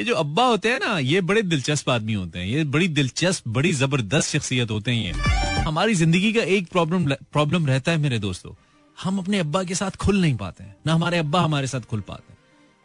[0.00, 3.48] ये जो अब्बा होते हैं ना ये बड़े दिलचस्प आदमी होते हैं। ये बड़ी दिलचस्प
[3.48, 8.18] बड़ी ज़बरदस्त शख्सियत होते हैं ये। हमारी ज़िंदगी का एक प्रॉब्लम प्रॉब्लम रहता है मेरे
[8.18, 8.52] दोस्तों।
[8.98, 12.00] हम अपने अब्बा के साथ खुल नहीं पाते हैं। ना हमारे अब्बा हमारे साथ खुल
[12.00, 12.38] पाते हैं।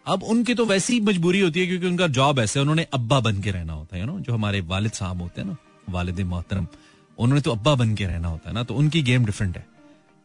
[0.06, 3.52] अब उनकी तो वैसी मजबूरी होती है क्योंकि उनका जॉब ऐसे उन्होंने अब्बा बन के
[3.52, 5.56] रहना होता है know, जो हमारे वालिद साहब होते हैं ना
[5.90, 6.68] वालिद मोहतरम
[7.18, 9.66] उन्होंने तो अब्बा बन के रहना होता है ना तो उनकी गेम डिफरेंट है।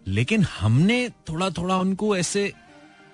[0.06, 2.52] लेकिन हमने थोड़ा थोड़ा उनको ऐसे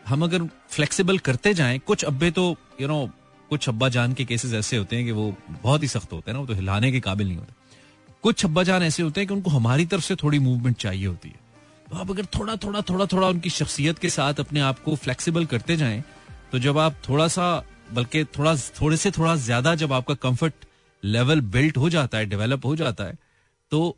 [0.09, 3.09] हम अगर फ्लेक्सिबल करते जाएँ कुछ अब्बे तो यू नो
[3.51, 6.35] कुछ अब्बा जान के केसेस ऐसे होते हैं कि वो बहुत ही सख्त होते हैं
[6.35, 7.53] ना, वो तो हिलाने के काबिल नहीं होते।
[8.25, 11.29] कुछ अब्बा जान ऐसे होते हैं कि उनको हमारी तरफ़ से थोड़ी मूवमेंट चाहिए होती
[11.29, 11.41] है।
[11.91, 15.47] तो आप अगर थोड़ा थोड़ा थोड़ा थोड़ा उनकी शख्सियत के साथ अपने आप को फ्लेक्सिबल
[15.47, 16.03] करते जाएँ
[16.53, 20.67] तो जब आप थोड़ा सा, बल्कि थोड़ा, थोड़े से थोड़ा ज़्यादा जब आपका कंफर्ट
[21.03, 23.19] लेवल बिल्ट हो जाता है डेवलप हो जाता है
[23.73, 23.97] तो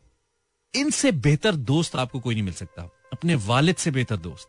[0.73, 4.47] इनसे बेहतर दोस्त आपको कोई नहीं मिल सकता। अपने वालिद से बेहतर दोस्त।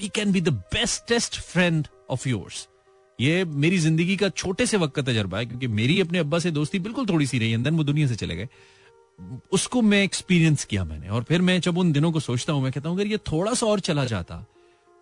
[0.00, 2.66] He can be the bestest friend of yours
[3.18, 6.50] ये मेरी ज़िंदगी का छोटे से वक्त का तजर्बा है, क्योंकि मेरी अपने अब्बा से
[6.52, 8.48] दोस्ती बिल्कुल थोड़ी सी रही, अंदर वो दुनिया से चले गए।
[9.52, 12.72] उसको मैं एक्सपीरियंस किया मैंने, और फिर मैं जब उन दिनों को सोचता हूँ, मैं
[12.72, 14.44] कहता हूँ, अगर ये थोड़ा सा और चला जाता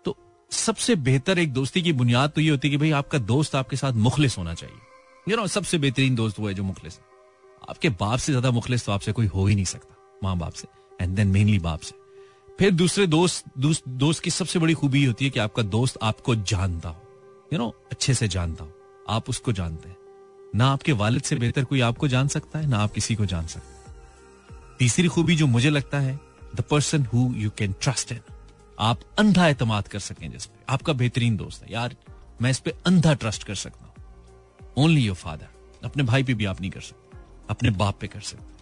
[0.05, 0.15] तो
[0.51, 3.75] सबसे बेहतर एक दोस्ती की बुनियाद तो ये होती है कि भाई आपका दोस्त आपके
[3.75, 4.77] साथ मुखलिस होना चाहिए।
[5.27, 6.99] यू नो सबसे बेहतरीन दोस्त वो है जो मुखलिस
[7.69, 10.67] आपके बाप से ज़्यादा मुखलिस तो आपसे कोई हो ही नहीं सकता, माँ बाप से
[11.01, 11.95] एंड देन मेनली बाप से।
[12.59, 16.89] फिर दूसरे दोस्त दोस्त की सबसे बड़ी खूबी होती है कि आपका दोस्त आपको जानता
[16.89, 17.01] हो।
[17.51, 18.73] यू नो अच्छे से जानता हूँ।
[19.09, 19.97] आप उसको जानते हैं।
[20.55, 23.47] ना आपके वालिद से बेहतर कोई आपको जान सकता है ना आप किसी को जान
[23.47, 23.73] सकते
[24.79, 26.19] तीसरी खूबी जो मुझे लगता है
[26.55, 28.19] the person who you can trust in
[28.79, 31.95] आप अंधा एतमाद कर सकें जिस पे। आपका बेहतरीन दोस्त है। यार
[32.41, 33.93] मैं इस पे अंधा ट्रस्ट कर सकता हूँ।
[34.77, 37.17] ओनली योर फादर अपने भाई पे भी आप नहीं कर सकते।
[37.49, 38.53] अपने बाप पे कर सकते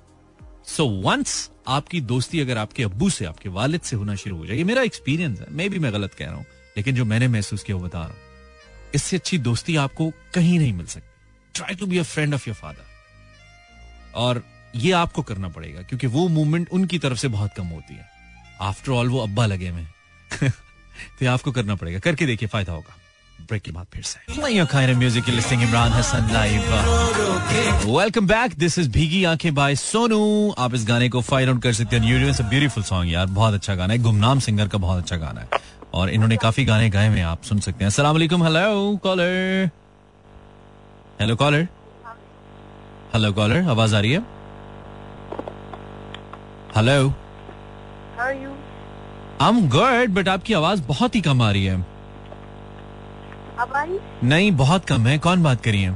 [0.67, 4.45] सो so, वंस आपकी दोस्ती अगर आपके अब्बू से आपके वालिद से होना शुरू हो
[4.45, 6.45] जाए ये मेरा एक्सपीरियंस है। मैं भी मैं गलत कह रहा हूँ
[6.77, 8.22] लेकिन जो मैंने महसूस किया वो बता रहा हूँ।
[8.95, 11.09] इससे अच्छी दोस्ती आपको कहीं नहीं मिल सकती।
[11.53, 12.85] Try to be a friend of your father
[14.15, 14.43] और
[14.75, 18.09] ये आपको करना पड़ेगा क्योंकि वो मूवमेंट उनकी तरफ़ से बहुत कम होती है।
[18.61, 19.87] आफ्टर ऑल वो अब्बा लगे में
[21.19, 22.95] तो आपको करना पड़ेगा। करके देखिए फ़ायदा होगा।
[23.41, 26.61] ब्रेक के बाद फिर से। You're listening Imran Hasan live
[27.99, 31.73] welcome back this is Bheegi Aankhen bye Sonu आप इस गाने को फाइंड आउट कर
[31.73, 35.41] सकते हैं ब्यूटीफुल सॉन्ग यार। बहुत अच्छा गाना है। गुमनाम सिंगर का बहुत अच्छा गाना
[35.41, 35.47] है।
[35.93, 39.69] और इन्होंने काफ़ी गाने गाए हुए आप सुन सकते हैं। अस्सलाम वालेकुम hello caller
[41.21, 41.67] hello caller
[43.13, 44.19] hello caller आवाज़ आ रही है?
[46.75, 47.13] Hello
[48.19, 51.77] I am good but आपकी आवाज़ बहुत ही कम आ रही है।
[54.23, 55.91] नहीं बहुत कम है। कौन बात करी है?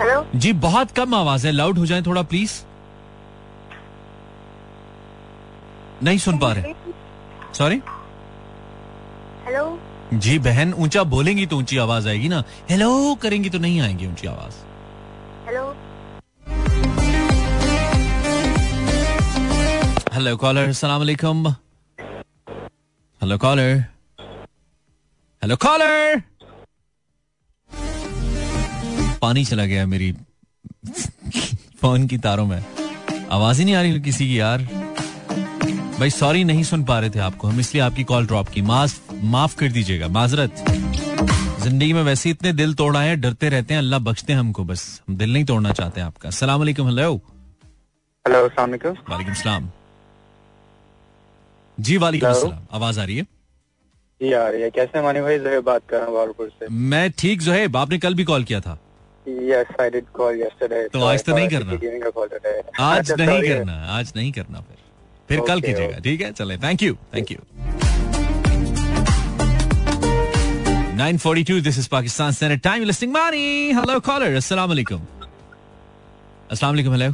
[0.00, 2.52] हेलो जी बहुत कम आवाज़ है। लाउड हो जाए थोड़ा प्लीज़
[6.02, 6.72] नहीं सुन पा रहे।
[7.54, 7.80] सॉरी
[9.46, 9.64] हेलो
[10.14, 14.26] जी बहन ऊँचा बोलेंगी तो ऊँची आवाज़ आएगी ना। हेलो करेंगी तो नहीं आएगी ऊँची
[14.26, 14.56] आवाज़।
[15.46, 15.64] हेलो
[20.14, 21.46] हेलो कॉलर अस्सलाम वालेकुम
[23.20, 23.78] हेलो कॉलर
[25.42, 26.22] हेलो कॉलर
[29.22, 30.12] पानी चला गया मेरी।
[31.80, 32.62] फ़ोन की तारों में।
[33.30, 34.68] आवाज़ ही नहीं आ रही किसी की यार।
[36.02, 39.12] भाई सॉरी नहीं सुन पा रहे थे आपको। हम इसलिए आपकी कॉल ड्रॉप की। माफ़
[39.32, 40.64] माफ़ कर दीजिएगा माजरत।
[41.62, 44.82] ज़िंदगी में वैसे इतने दिल तोड़ा है डरते रहते हैं अल्लाह बख्शते हैं हमको बस।
[45.08, 47.14] हम दिल नहीं तोड़ना चाहते हैं आपका वालेकुम हेलो
[48.24, 49.70] हेलो वालेकुम। सलाम।
[51.78, 53.26] जी वालेकुम सलाम। आवाज़ आ रही है?
[54.20, 55.38] जी आ रही है। कैसे मानी भाई?
[55.38, 58.78] जहेब बात कर रहा हूँ से। मैं ठीक जोहेब। आपने कल भी कॉल किया था?
[59.54, 61.72] Yes I did call yesterday तो आज तो नहीं करना।
[62.92, 64.81] आज नहीं करना आज नहीं करना फिर।
[65.28, 66.04] फिर okay, कल Okay, कीजिएगा okay.
[66.04, 66.32] ठीक है?
[66.32, 67.38] चले thank you thank you
[70.96, 72.82] 942 this is Pakistan Standard Time.
[72.82, 74.30] You're listening money hello caller.
[74.36, 75.00] अस्सलाम वालेकुम
[76.50, 77.10] अस्सलाम वालेकुम हेलो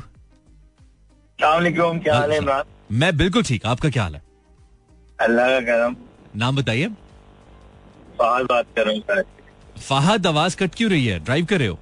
[1.39, 2.65] सलामकुम क्या हाल है इमरान?
[2.93, 4.23] मैं बिल्कुल ठीक आपका क्या हाल है?
[5.19, 5.97] अल्लाह का करम।
[6.37, 6.89] नाम बताइए।
[8.19, 9.03] फहाद बात कर रहा हूँ
[9.89, 11.19] फाहद आवाज़ कट क्यों रही है?
[11.25, 11.79] ड्राइव कर रहे हो?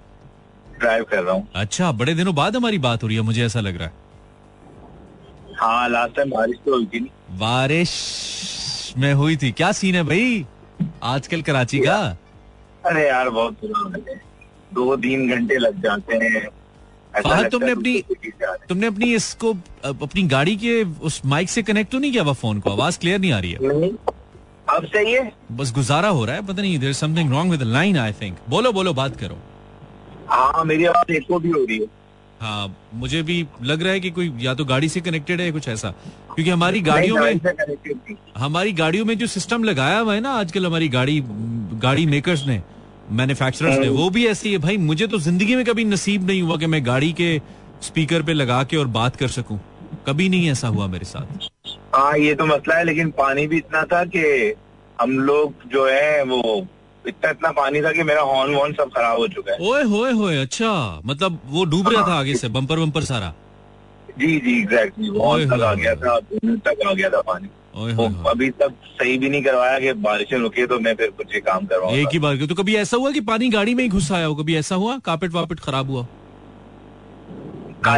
[0.81, 3.61] ड्राइव कर रहा हूँ। अच्छा बड़े दिनों बाद हमारी बात हो रही है मुझे ऐसा
[3.61, 3.95] लग रहा है।
[5.61, 10.47] हाँ लास्ट टाइम बारिश तो हुई थी बारिश में हुई थी। क्या सीन है भाई?
[11.03, 12.17] आजकल कराची का?
[12.87, 14.15] अरे यार बहुत बुरा
[14.75, 16.49] दो तीन घंटे लग जाते हैं।
[17.23, 18.03] फहद, तुमने अपनी-
[18.69, 19.53] तुमने अपनी इसको
[19.85, 22.71] अपनी गाड़ी के उस माइक से कनेक्ट तो नहीं किया हुआ फ़ोन को?
[22.71, 23.59] आवाज़ क्लियर नहीं आ रही है।
[24.69, 27.99] अब सही है। बस गुजारा हो रहा है पता नहीं there something wrong with line
[27.99, 29.39] I think बोलो बोलो बात करो।
[30.29, 31.87] हाँ मेरी आवाज़ एको भी हो रही है।
[32.41, 35.69] हाँ मुझे भी लग रहा है कि कोई या तो गाड़ी से कनेक्टेड है कुछ
[35.69, 35.91] ऐसा।
[36.35, 37.41] क्योंकि हमारी गाड़ियों में।
[38.39, 41.23] हमारी गाड़ियों में जो सिस्टम लगाया हुआ है ना आजकल हमारी गाड़ी
[41.83, 42.61] गाड़ी मेकर्स ने
[43.13, 46.57] मैन्युफैक्चरर्स ने वो भी ऐसी है भाई मुझे तो ज़िंदगी में कभी नसीब नहीं हुआ
[46.57, 47.39] कि मैं गाड़ी के
[47.83, 49.61] स्पीकर पे लगा के और बात कर सकूँ।
[50.07, 51.49] कभी नहीं ऐसा हुआ मेरे साथ।
[51.95, 54.55] हाँ ये तो मसला है लेकिन पानी भी इतना था कि
[55.01, 56.67] हम लोग जो है वो
[57.09, 60.13] इतना इतना पानी था कि मेरा हॉर्न वॉर्न सब खराब हो चुका है। ओए होए
[60.13, 63.35] होए अच्छा। मतलब वो डूब रहा था आगे से बम्पर बम्पर सारा?
[64.19, 67.49] जी जी एग्जैक्टली बहुत तक आ गया था तक आ गया था पानी।
[68.31, 72.09] अभी तक सही भी नहीं करवाया कि बारिशें रुकी तो मैं फिर कुछ काम एक
[72.13, 74.35] ही बार तो कभी ऐसा हुआ कि पानी गाड़ी में ही घुस आया हो?
[74.35, 74.99] कभी ऐसा हुआ?
[74.99, 76.07] कार्पेट वापेट खराब हुआ?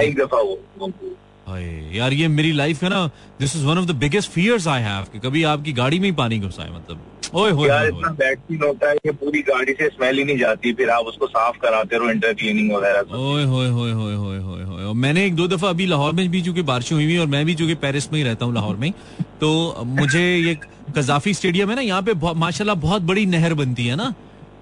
[0.00, 4.30] एक दफ़ा वो- यार ये मेरी लाइफ है ना this is one of the biggest
[4.30, 7.88] fears I have कि कभी आपकी गाड़ी में ही पानी घुस आए मतलब। यार होए
[7.88, 11.06] इतना बैड फील होता है कि पूरी गाड़ी से स्मेल ही नहीं जाती फिर आप
[11.06, 15.24] उसको साफ़ कराते रहो इंटर क्लीनिंग वगैरह ओए होए होए होए होए होए होए मैंने
[15.26, 17.74] एक दो दफ़ा अभी लाहौर में भी चूँकि बारिशें हुई हुई और मैं भी चूँकि
[17.82, 18.92] पेरिस में ही रहता हूँ लाहौर में
[19.40, 19.50] तो
[19.86, 20.58] मुझे ये
[20.96, 24.14] कजाफी स्टेडियम है ना यहाँ पे माशाल्लाह बहुत बड़ी नहर बनती है ना।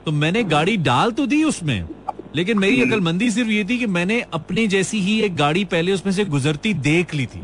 [0.05, 1.89] तो मैंने गाड़ी डाल तो दी उसमें
[2.37, 6.13] लेकिन मेरी अकलमंदी सिर्फ़ ये थी कि मैंने अपने जैसी ही एक गाड़ी पहले उसमें
[6.13, 7.41] से गुजरती देख ली थी।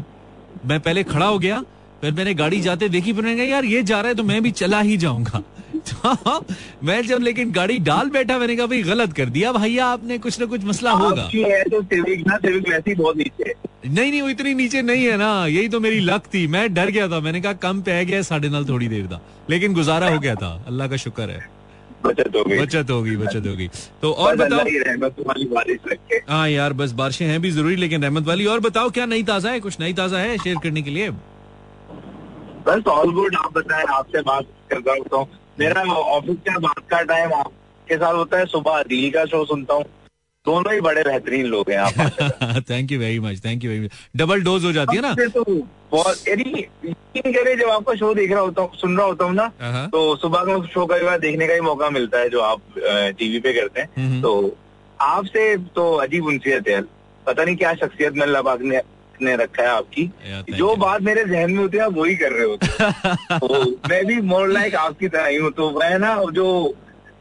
[0.67, 1.63] मैं पहले खड़ा हो गया
[2.03, 4.43] फिर मैंने गाड़ी जाते देखी फिर मैंने कहा यार ये जा रहा है तो मैं
[4.43, 5.43] भी चला ही जाऊँगा।
[5.91, 6.45] तो
[6.85, 10.39] मैं जब लेकिन गाड़ी डाल बैठा मैंने कहा भाई गलत कर दिया भैया आपने कुछ
[10.41, 14.23] ना कुछ मसला होगा। है तो सिविक ना सिविक वैसे ही बहुत नीचे नहीं नहीं
[14.23, 17.21] वो इतनी नीचे नहीं है ना यही तो मेरी लक थी। मैं डर गया था
[17.21, 20.53] मैंने कहा कम पे गया साढ़े नाल थोड़ी देर था लेकिन गुजारा हो गया था
[20.67, 21.51] अल्लाह का शुक्र है।
[22.05, 23.69] बचत हो गई। बचत होगी बचत होगी
[24.03, 24.65] तो और बताओ।
[26.29, 29.51] हाँ यार बस बारिशें हैं भी ज़रूरी लेकिन रहमत वाली। और बताओ क्या नई ताज़ा
[29.51, 29.61] है?
[29.61, 31.11] कुछ नई ताज़ा है शेयर करने के लिए?
[32.67, 35.27] बस ऑल गुड आप बताएँ आपसे बात कर रहा हूँ
[35.61, 39.75] मेरा ऑफ़िस का बात का टाइम आपके साथ होता है सुबह दिल्ली का शो सुनता
[39.75, 39.85] हूँ।
[40.47, 43.91] दोनों ही बड़े बेहतरीन लोग हैं आप। Thank you very much thank you very much
[44.17, 45.15] double dose हो जाती है ना?
[45.15, 45.45] तो
[45.93, 49.51] बहुत यकीन करें जब आपका शो देख रहा होता हूँ सुन रहा होता हूँ ना
[49.61, 52.61] हाँ। तो सुबह का शो कई बार देखने का ही मौका मिलता है जो आप
[53.19, 54.57] टीवी पे करते हम्म। हैं तो
[55.01, 56.81] आपसे तो अजीब उनसीयत है
[57.27, 58.81] पता नहीं क्या शख्सियत में अल्लाह पाक ने
[59.23, 62.33] ने रखा है आपकी। Yeah, जो बात मेरे जहन में होती है आप वही कर
[62.33, 66.15] रहे होते हैं। तो मैं भी मोर लाइक आपकी तरह ही हूँ। तो वह ना
[66.33, 66.75] जो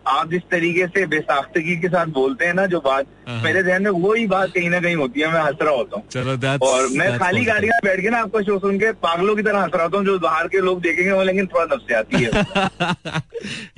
[0.08, 3.84] आप जिस तरीके से बेसाख्तगी के साथ बोलते हैं ना जो बात हाँ। मेरे जहन
[3.84, 6.88] में वही बात कहीं ना कहीं होती है मैं हंस रहा होता हूँ। चलो और
[6.92, 9.72] मैं खाली गाड़ी में बैठ के ना आपका शो सुन के पागलों की तरह हंस
[9.74, 13.22] रहा होता हूँ जो बाहर के लोग देखेंगे वो लेकिन थोड़ा नफसे आती है।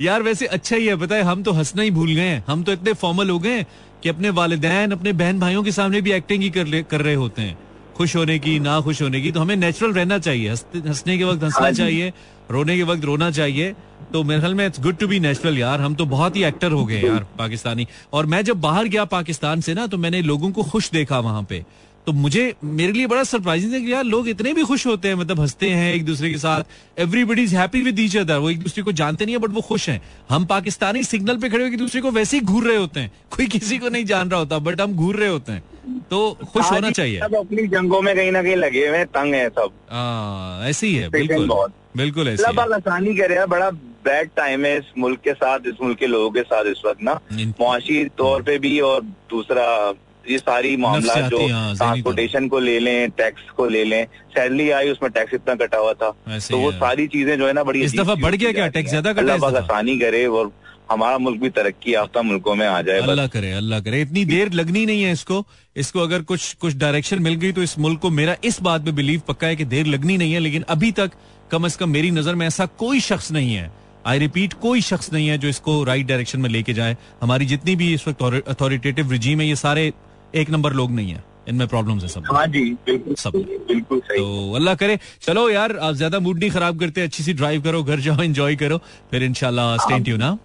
[0.00, 2.72] यार वैसे अच्छा ही है बताए हम तो हंसना ही भूल गए हैं। हम तो
[2.72, 3.62] इतने फॉर्मल हो गए
[4.02, 7.42] कि अपने वालदेन अपने बहन भाइयों के सामने भी एक्टिंग ही कर, कर रहे होते
[7.42, 7.58] हैं।
[7.96, 11.42] खुश होने की ना खुश होने की तो हमें नेचुरल रहना चाहिए। हंसने के वक्त
[11.44, 12.12] हंसना हाँ चाहिए
[12.50, 13.74] रोने के वक्त रोना चाहिए।
[14.12, 16.72] तो मेरे ख्याल में it's good to be natural यार। हम तो बहुत ही एक्टर
[16.72, 20.50] हो गए यार पाकिस्तानी। और मैं जब बाहर गया पाकिस्तान से ना तो मैंने लोगों
[20.52, 21.64] को खुश देखा वहाँ पे।
[22.06, 25.14] तो मुझे मेरे लिए बड़ा सरप्राइजिंग है कि यार लोग इतने भी खुश होते हैं
[25.14, 28.58] मतलब हँसते हैं एक दूसरे के साथ। Everybody is happy with each other वो एक
[28.58, 31.76] दूसरे को जानते नहीं है बट वो खुश हैं। हम पाकिस्तानी सिग्नल पे खड़े होकर
[31.76, 34.58] दूसरे को वैसे ही घूर रहे होते हैं। कोई किसी को नहीं जान रहा होता
[34.58, 35.62] बट हम घूर रहे होते हैं।
[36.10, 39.48] तो खुश होना चाहिए। सब अपनी जंगों में कहीं ना कहीं लगे हुए तंग है
[39.48, 41.48] सब। हाँ ऐसे ही है। बिल्कुल।
[41.96, 43.70] बिल्कुल ऐसे ही पाक आसानी करे बड़ा
[44.04, 47.02] बैड टाइम है इस मुल्क के साथ इस मुल्क के लोगों के साथ इस वक्त
[47.02, 49.94] ना। मुआशी तौर पे भी और दूसरा
[50.30, 54.90] ये सारी मामला जो हाँ, ट्रांसपोर्टेशन को ले लें टैक्स को ले लें सैलरी आई
[54.90, 56.10] उसमें टैक्स इतना कटा हुआ था।
[56.40, 58.68] तो वो सारी चीज़ें जो है ना बड़ी इस दफ़ा बढ़ गया क्या?
[58.68, 59.34] टैक्स ज़्यादा कटा?
[59.48, 60.52] आसानी करे और
[60.90, 64.52] हमारा मुल्क भी तरक्की याफ्ता मुल्कों में आ जाए अल्लाह करे अल्लाह करे। इतनी देर
[64.52, 65.44] लगनी नहीं है इसको।
[65.76, 68.92] इसको अगर कुछ कुछ डायरेक्शन मिल गई तो इस मुल्क को मेरा इस बात पे
[68.92, 71.10] बिलीव पक्का है कि देर लगनी नहीं है लेकिन अभी तक
[71.50, 73.70] कम अज कम मेरी नज़र में ऐसा कोई शख्स नहीं है।
[74.06, 77.76] आई रिपीट कोई शख्स नहीं है जो इसको राइट डायरेक्शन में लेके जाए। हमारी जितनी
[77.76, 79.92] भी इस वक्त अथॉरिटेटिव रिजीम है ये सारे
[80.34, 83.32] एक नंबर लोग नहीं है। इनमें प्रॉब्लम्स है सब। हाँ जी बिल्कुल सब।
[83.68, 87.32] बिल्कुल सही। तो अल्लाह करे। चलो यार आप ज़्यादा मूड नहीं खराब करते अच्छी सी
[87.34, 88.78] ड्राइव करो घर जाओ एंजॉय करो
[89.10, 90.38] फिर स्टे ट्यून ना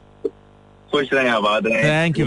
[0.92, 2.20] खुश रहें आबाद रहें। थैंक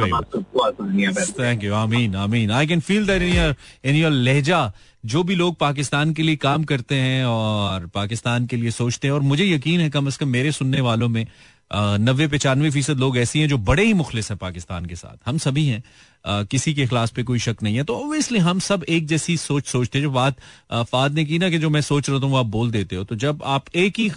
[1.64, 4.72] यू आमीन आमीन। I can feel that in your in your लहजा
[5.05, 9.14] जो भी लोग पाकिस्तान के लिए काम करते हैं और पाकिस्तान के लिए सोचते हैं
[9.14, 11.27] और मुझे यकीन है कम अज कम मेरे सुनने वालों में
[11.75, 15.38] नब्बे पचानवे फ़ीसद लोग ऐसी हैं जो बड़े ही मुखलिस हैं पाकिस्तान के साथ। हम
[15.38, 15.83] सभी हैं।
[16.24, 19.66] किसी के खिलाफ पे कोई शक नहीं है। तो ऑब्वियसली हम सब एक जैसी सोच
[19.66, 20.37] सोचते हैं। जो बात
[20.72, 23.04] फाद ने की ना कि जो मैं सोच रहा हूँ वो आप बोल देते हो।
[23.04, 24.08] तो जब आप एक ही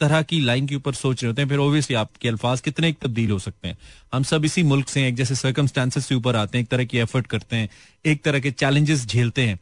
[0.00, 2.98] तरह की लाइन के ऊपर सोच रहे होते हैं, फिर ऑब्वियसली आपके अल्फाज कितने एक
[3.02, 3.78] तब्दील हो सकते हैं।
[4.12, 6.98] हम सब इसी मुल्क से एक जैसे सर्कमस्टांसेस से ऊपर आते हैं, एक तरह की
[6.98, 7.68] एफर्ट करते हैं,
[8.04, 9.58] एक तरह के चैलेंजेस झेलते हैं।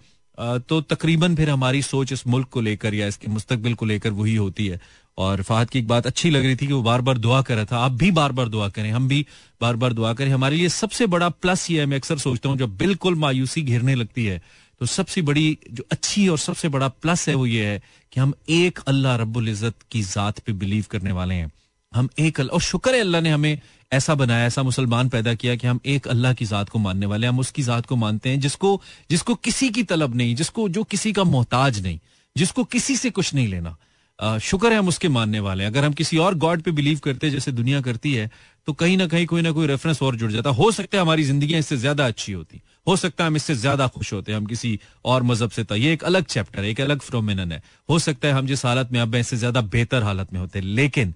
[0.60, 4.34] तो तकरीबन फिर हमारी सोच इस मुल्क को लेकर या इसके मुस्तकबिल को लेकर वही
[4.36, 4.80] होती है।
[5.18, 7.55] और फहद की एक बात अच्छी लग रही थी कि वो बार बार दुआ कर
[7.57, 9.24] रहा था। आप भी बार बार दुआ करें, हम भी
[9.61, 12.59] बार बार दुआ करें। हमारे लिए सबसे बड़ा प्लस ये है, मैं अक्सर सोचता हूँ,
[12.59, 14.40] जब बिल्कुल मायूसी घिरने लगती है
[14.81, 17.81] तो सबसे बड़ी जो अच्छी और सबसे बड़ा प्लस है वो ये है
[18.12, 21.50] कि हम एक अल्लाह रब्बुल इज़्ज़त की जात पे बिलीव करने वाले हैं।
[21.92, 23.59] हम एक अल्लाह, और शुक्र है अल्लाह ने हमें
[23.92, 27.26] ऐसा बनाया, ऐसा मुसलमान पैदा किया कि हम एक अल्लाह की जात को मानने वाले
[27.26, 30.85] हैं। हम उसकी जात को मानते हैं जिसको जिसको किसी की तलब नहीं, जिसको, जो
[30.85, 31.98] किसी का मोहताज नहीं,
[32.37, 33.76] जिसको किसी से कुछ नहीं लेना।
[34.18, 37.52] शुक्र है हम उसके मानने वाले अगर हम किसी और गॉड पे बिलीव करते जैसे
[37.52, 38.31] दुनिया करती है
[38.68, 41.22] तो कहीं ना कहीं कोई ना कोई रेफरेंस और जुड़ जाता हो। सकता है हमारी
[41.24, 44.46] ज़िंदगी इससे ज़्यादा अच्छी होती। हो सकता है हम इससे ज़्यादा खुश होते हैं, हम
[44.46, 47.98] किसी और मज़हब से था ये एक अलग चैप्टर है, एक अलग फ्रोमिनन है। हो
[47.98, 51.14] सकता है हम जिस हालत में, अब इससे ज़्यादा बेहतर हालत में होते। हैं लेकिन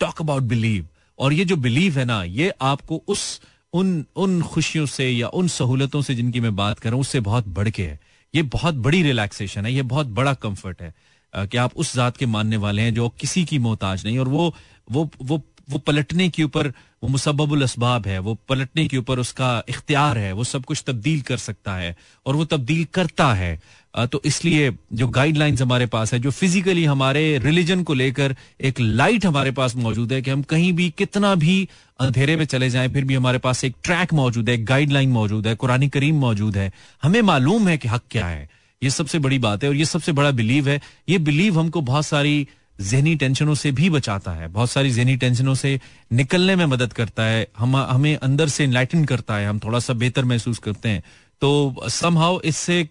[0.00, 0.86] टॉक अबाउट बिलीव
[1.18, 3.40] और ये जो बिलीव है ना, ये आपको उस,
[3.72, 7.20] उन उन खुशियों से या उन सहूलतों से जिनकी मैं बात कर रहा हूँ, उससे
[7.22, 7.98] बहुत बढ़ के है।
[8.34, 10.94] ये बहुत बड़ी रिलैक्सेशन है, ये बहुत बड़ा कंफर्ट है।
[11.34, 14.54] कि आप उस जात के मानने वाले हैं जो किसी की मोहताज नहीं, और वो
[14.90, 16.68] वो वो वो पलटने के ऊपर
[17.02, 21.20] वो मुसबबुल असबाब है, वो पलटने के ऊपर उसका इख्तियार है, वो सब कुछ तब्दील
[21.22, 21.94] कर सकता है,
[22.26, 23.60] और वो तब्दील करता है।
[24.06, 29.26] तो इसलिए जो गाइडलाइंस हमारे पास है, जो फिजिकली हमारे रिलीजन को लेकर एक लाइट
[29.26, 31.68] हमारे पास मौजूद है कि हम कहीं भी कितना भी
[32.00, 35.46] अंधेरे में चले जाएँ, फिर भी हमारे पास एक ट्रैक मौजूद है, एक गाइडलाइन मौजूद
[35.46, 38.48] है, कुरानी करीम मौजूद है। हमें मालूम है कि हक क्या है।
[38.82, 42.06] ये सबसे बड़ी बात है और ये सबसे बड़ा बिलीव है। ये बिलीव हमको बहुत
[42.06, 42.46] सारी
[42.80, 45.80] जहनी टेंशनों से भी बचाता है। बहुत सारी जहनी टेंशनों से
[46.12, 49.92] निकलने में मदद करता है। हम, हमें अंदर से इनलाइटन करता है। हम थोड़ा सा
[49.94, 51.02] बेहतर महसूस करते हैं।
[51.40, 52.88] तो समहाउ इससे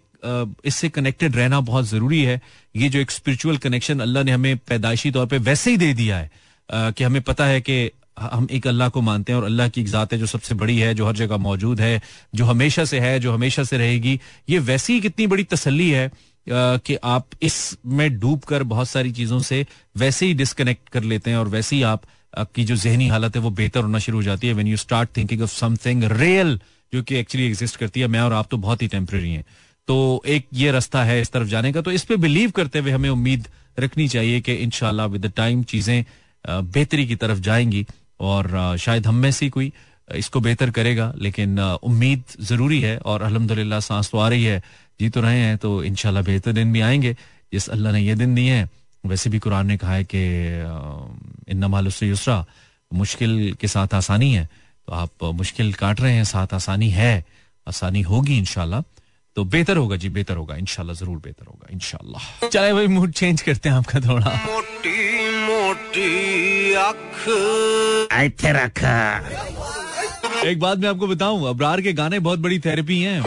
[0.64, 2.40] इससे कनेक्टेड रहना बहुत ज़रूरी है।
[2.76, 6.16] ये जो एक स्पिरिचुअल कनेक्शन अल्लाह ने हमें पैदाइशी तौर पे वैसे ही दे दिया
[6.18, 6.30] है
[6.70, 9.88] कि हमें पता है कि हम एक अल्लाह को मानते हैं और अल्लाह की एक
[9.88, 12.00] जात है जो सबसे बड़ी है, जो हर जगह मौजूद है,
[12.34, 16.10] जो हमेशा से है, जो हमेशा से रहेगी। ये वैसी ही कितनी बड़ी तसल्ली है
[16.46, 19.64] कि आप इसमें डूब कर बहुत सारी चीज़ों से
[19.96, 22.02] वैसे ही डिस्कनेक्ट कर लेते हैं और वैसे ही आप,
[22.38, 25.16] आपकी जो जहनी हालत है वो बेहतर होना शुरू हो जाती है। When you start
[25.16, 26.58] thinking of something real
[26.92, 29.44] जो कि एक्चुअली एग्जिस्ट करती है। मैं और आप तो बहुत ही टेम्पररी हैं।
[29.88, 32.90] तो एक ये रास्ता है इस तरफ़ जाने का। तो इस पे बिलीव करते हुए
[32.90, 33.48] हमें उम्मीद
[33.80, 36.04] रखनी चाहिए कि इनशाला विद टाइम चीज़ें
[36.44, 37.86] बेहतरी की तरफ़ जाएँगी।
[38.20, 39.72] और शायद हम में से कोई
[40.08, 44.62] इसको बेहतर करेगा, लेकिन उम्मीद ज़रूरी है और अल्हम्दुलिल्लाह सांस तो आ रही है,
[45.00, 47.12] जी तो रहे हैं तो इनशाला बेहतर दिन भी आएँगे।
[47.52, 48.68] जिस अल्लाह ने ये दिन दिए हैं।
[49.04, 50.22] वैसे भी कुरान ने कहा है कि
[51.50, 52.44] इन नमालुस युसरा
[52.92, 54.44] मुश्किल के साथ आसानी है।
[54.88, 57.24] तो आप मुश्किल काट रहे हैं, साथ आसानी है,
[57.66, 58.82] आसानी होगी इनशाला
[59.36, 63.42] तो बेहतर होगा जी, बेहतर होगा इनशाला ज़रूर बेहतर होगा इनशाला चले भाई मूड चेंज
[63.42, 64.98] करते हैं आपका थोड़ा। मोटी
[65.46, 66.49] मोटी।
[66.80, 67.24] अख
[68.56, 68.98] रखा।
[70.48, 73.20] एक बात मैं आपको बताऊँ अबरार के गाने बहुत बड़ी थेरेपी हैं।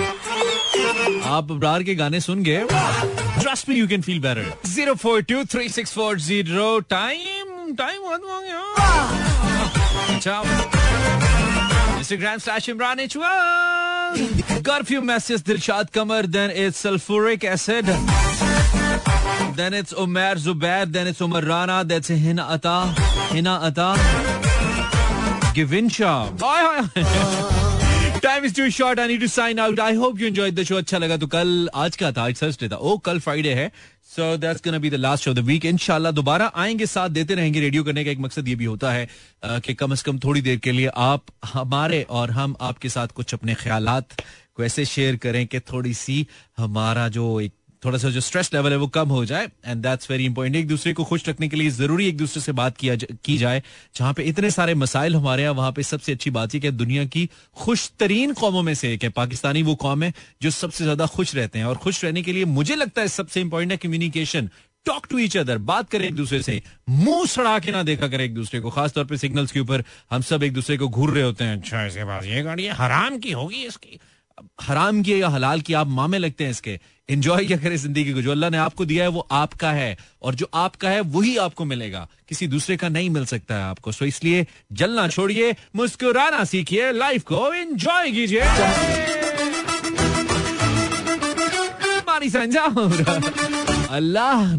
[1.32, 2.66] आप अबरार के गाने सुन गए
[3.42, 8.02] trust me you can feel better zero four two three six four zero time time
[8.02, 8.40] बहुत हो।
[12.00, 13.18] Instagram slash Imran H
[14.88, 15.42] few messages.
[15.46, 17.88] Dilshad Kamar, then it's sulfuric acid.
[19.56, 22.94] Then it's Umar Zubair, then it's Umar Rana, that's Hina Ata.
[23.32, 23.90] Hina Ata.
[25.56, 26.14] Givinsha.
[28.24, 30.76] Time is too short I need to sign out I hope you enjoyed the show
[30.78, 33.68] अच्छा लगा तो कल आज का था आज Thursday था ओ कल फ्राइडे है
[34.16, 37.60] so that's gonna be the last of the week इनशाला दोबारा आएँगे साथ देते रहेंगे
[37.60, 39.08] रेडियो करने का एक मकसद ये भी होता है
[39.66, 43.34] कि कम से कम थोड़ी देर के लिए आप हमारे और हम आपके साथ कुछ
[43.34, 44.22] अपने ख्यालात
[44.56, 46.26] को ऐसे शेयर करें कि थोड़ी सी
[46.58, 47.52] हमारा जो एक
[47.86, 50.68] थोड़ा सा जो स्ट्रेस लेवल है वो कम हो जाए एंड दैट्स वेरी इंपॉर्टेंट एक
[50.68, 53.62] दूसरे को खुश रखने के लिए ज़रूरी एक दूसरे से बात किया की जाए,
[53.96, 57.06] जहाँ पे इतने सारे मसाइल हमारे यहाँ, वहाँ पे सबसे अच्छी बात है कि दुनिया
[57.08, 57.28] की
[57.58, 61.36] खुश तरीन कौमों में से एक है। पाकिस्तानी वो कौम है जो सबसे ज़्यादा खुश
[61.36, 64.50] रहते हैं, और खुश रहने के लिए मुझे लगता है सबसे इंपॉर्टेंट है communication
[64.86, 68.24] talk to each other बात करें एक दूसरे से। मुँह सड़ा के ना देखा करें
[68.26, 71.24] एक दूसरे को। खासतौर पर सिग्नल्स के ऊपर हम सब एक दूसरे को घूर रहे
[71.24, 74.00] होते हैं। अच्छा इसके पास ये गाड़ी हराम की होगी इसकी।
[74.62, 76.80] हराम की या हलाल की आप मामे लगते हैं इसके।
[77.10, 78.22] एंजॉय क्या करें ज़िंदगी को?
[78.22, 81.66] जो अल्लाह ने आपको दिया है, वो आपका है। और जो आपका है, वही आपको
[81.66, 86.92] मिलेगा। किसी दूसरे का नहीं मिल सकता है आपको। सो इसलिए जलना छोड़िए, मुस्कुराना सीखिए
[86.92, 88.42] लाइफ को एंजॉय कीजिए।
[93.90, 94.56] अल्लाह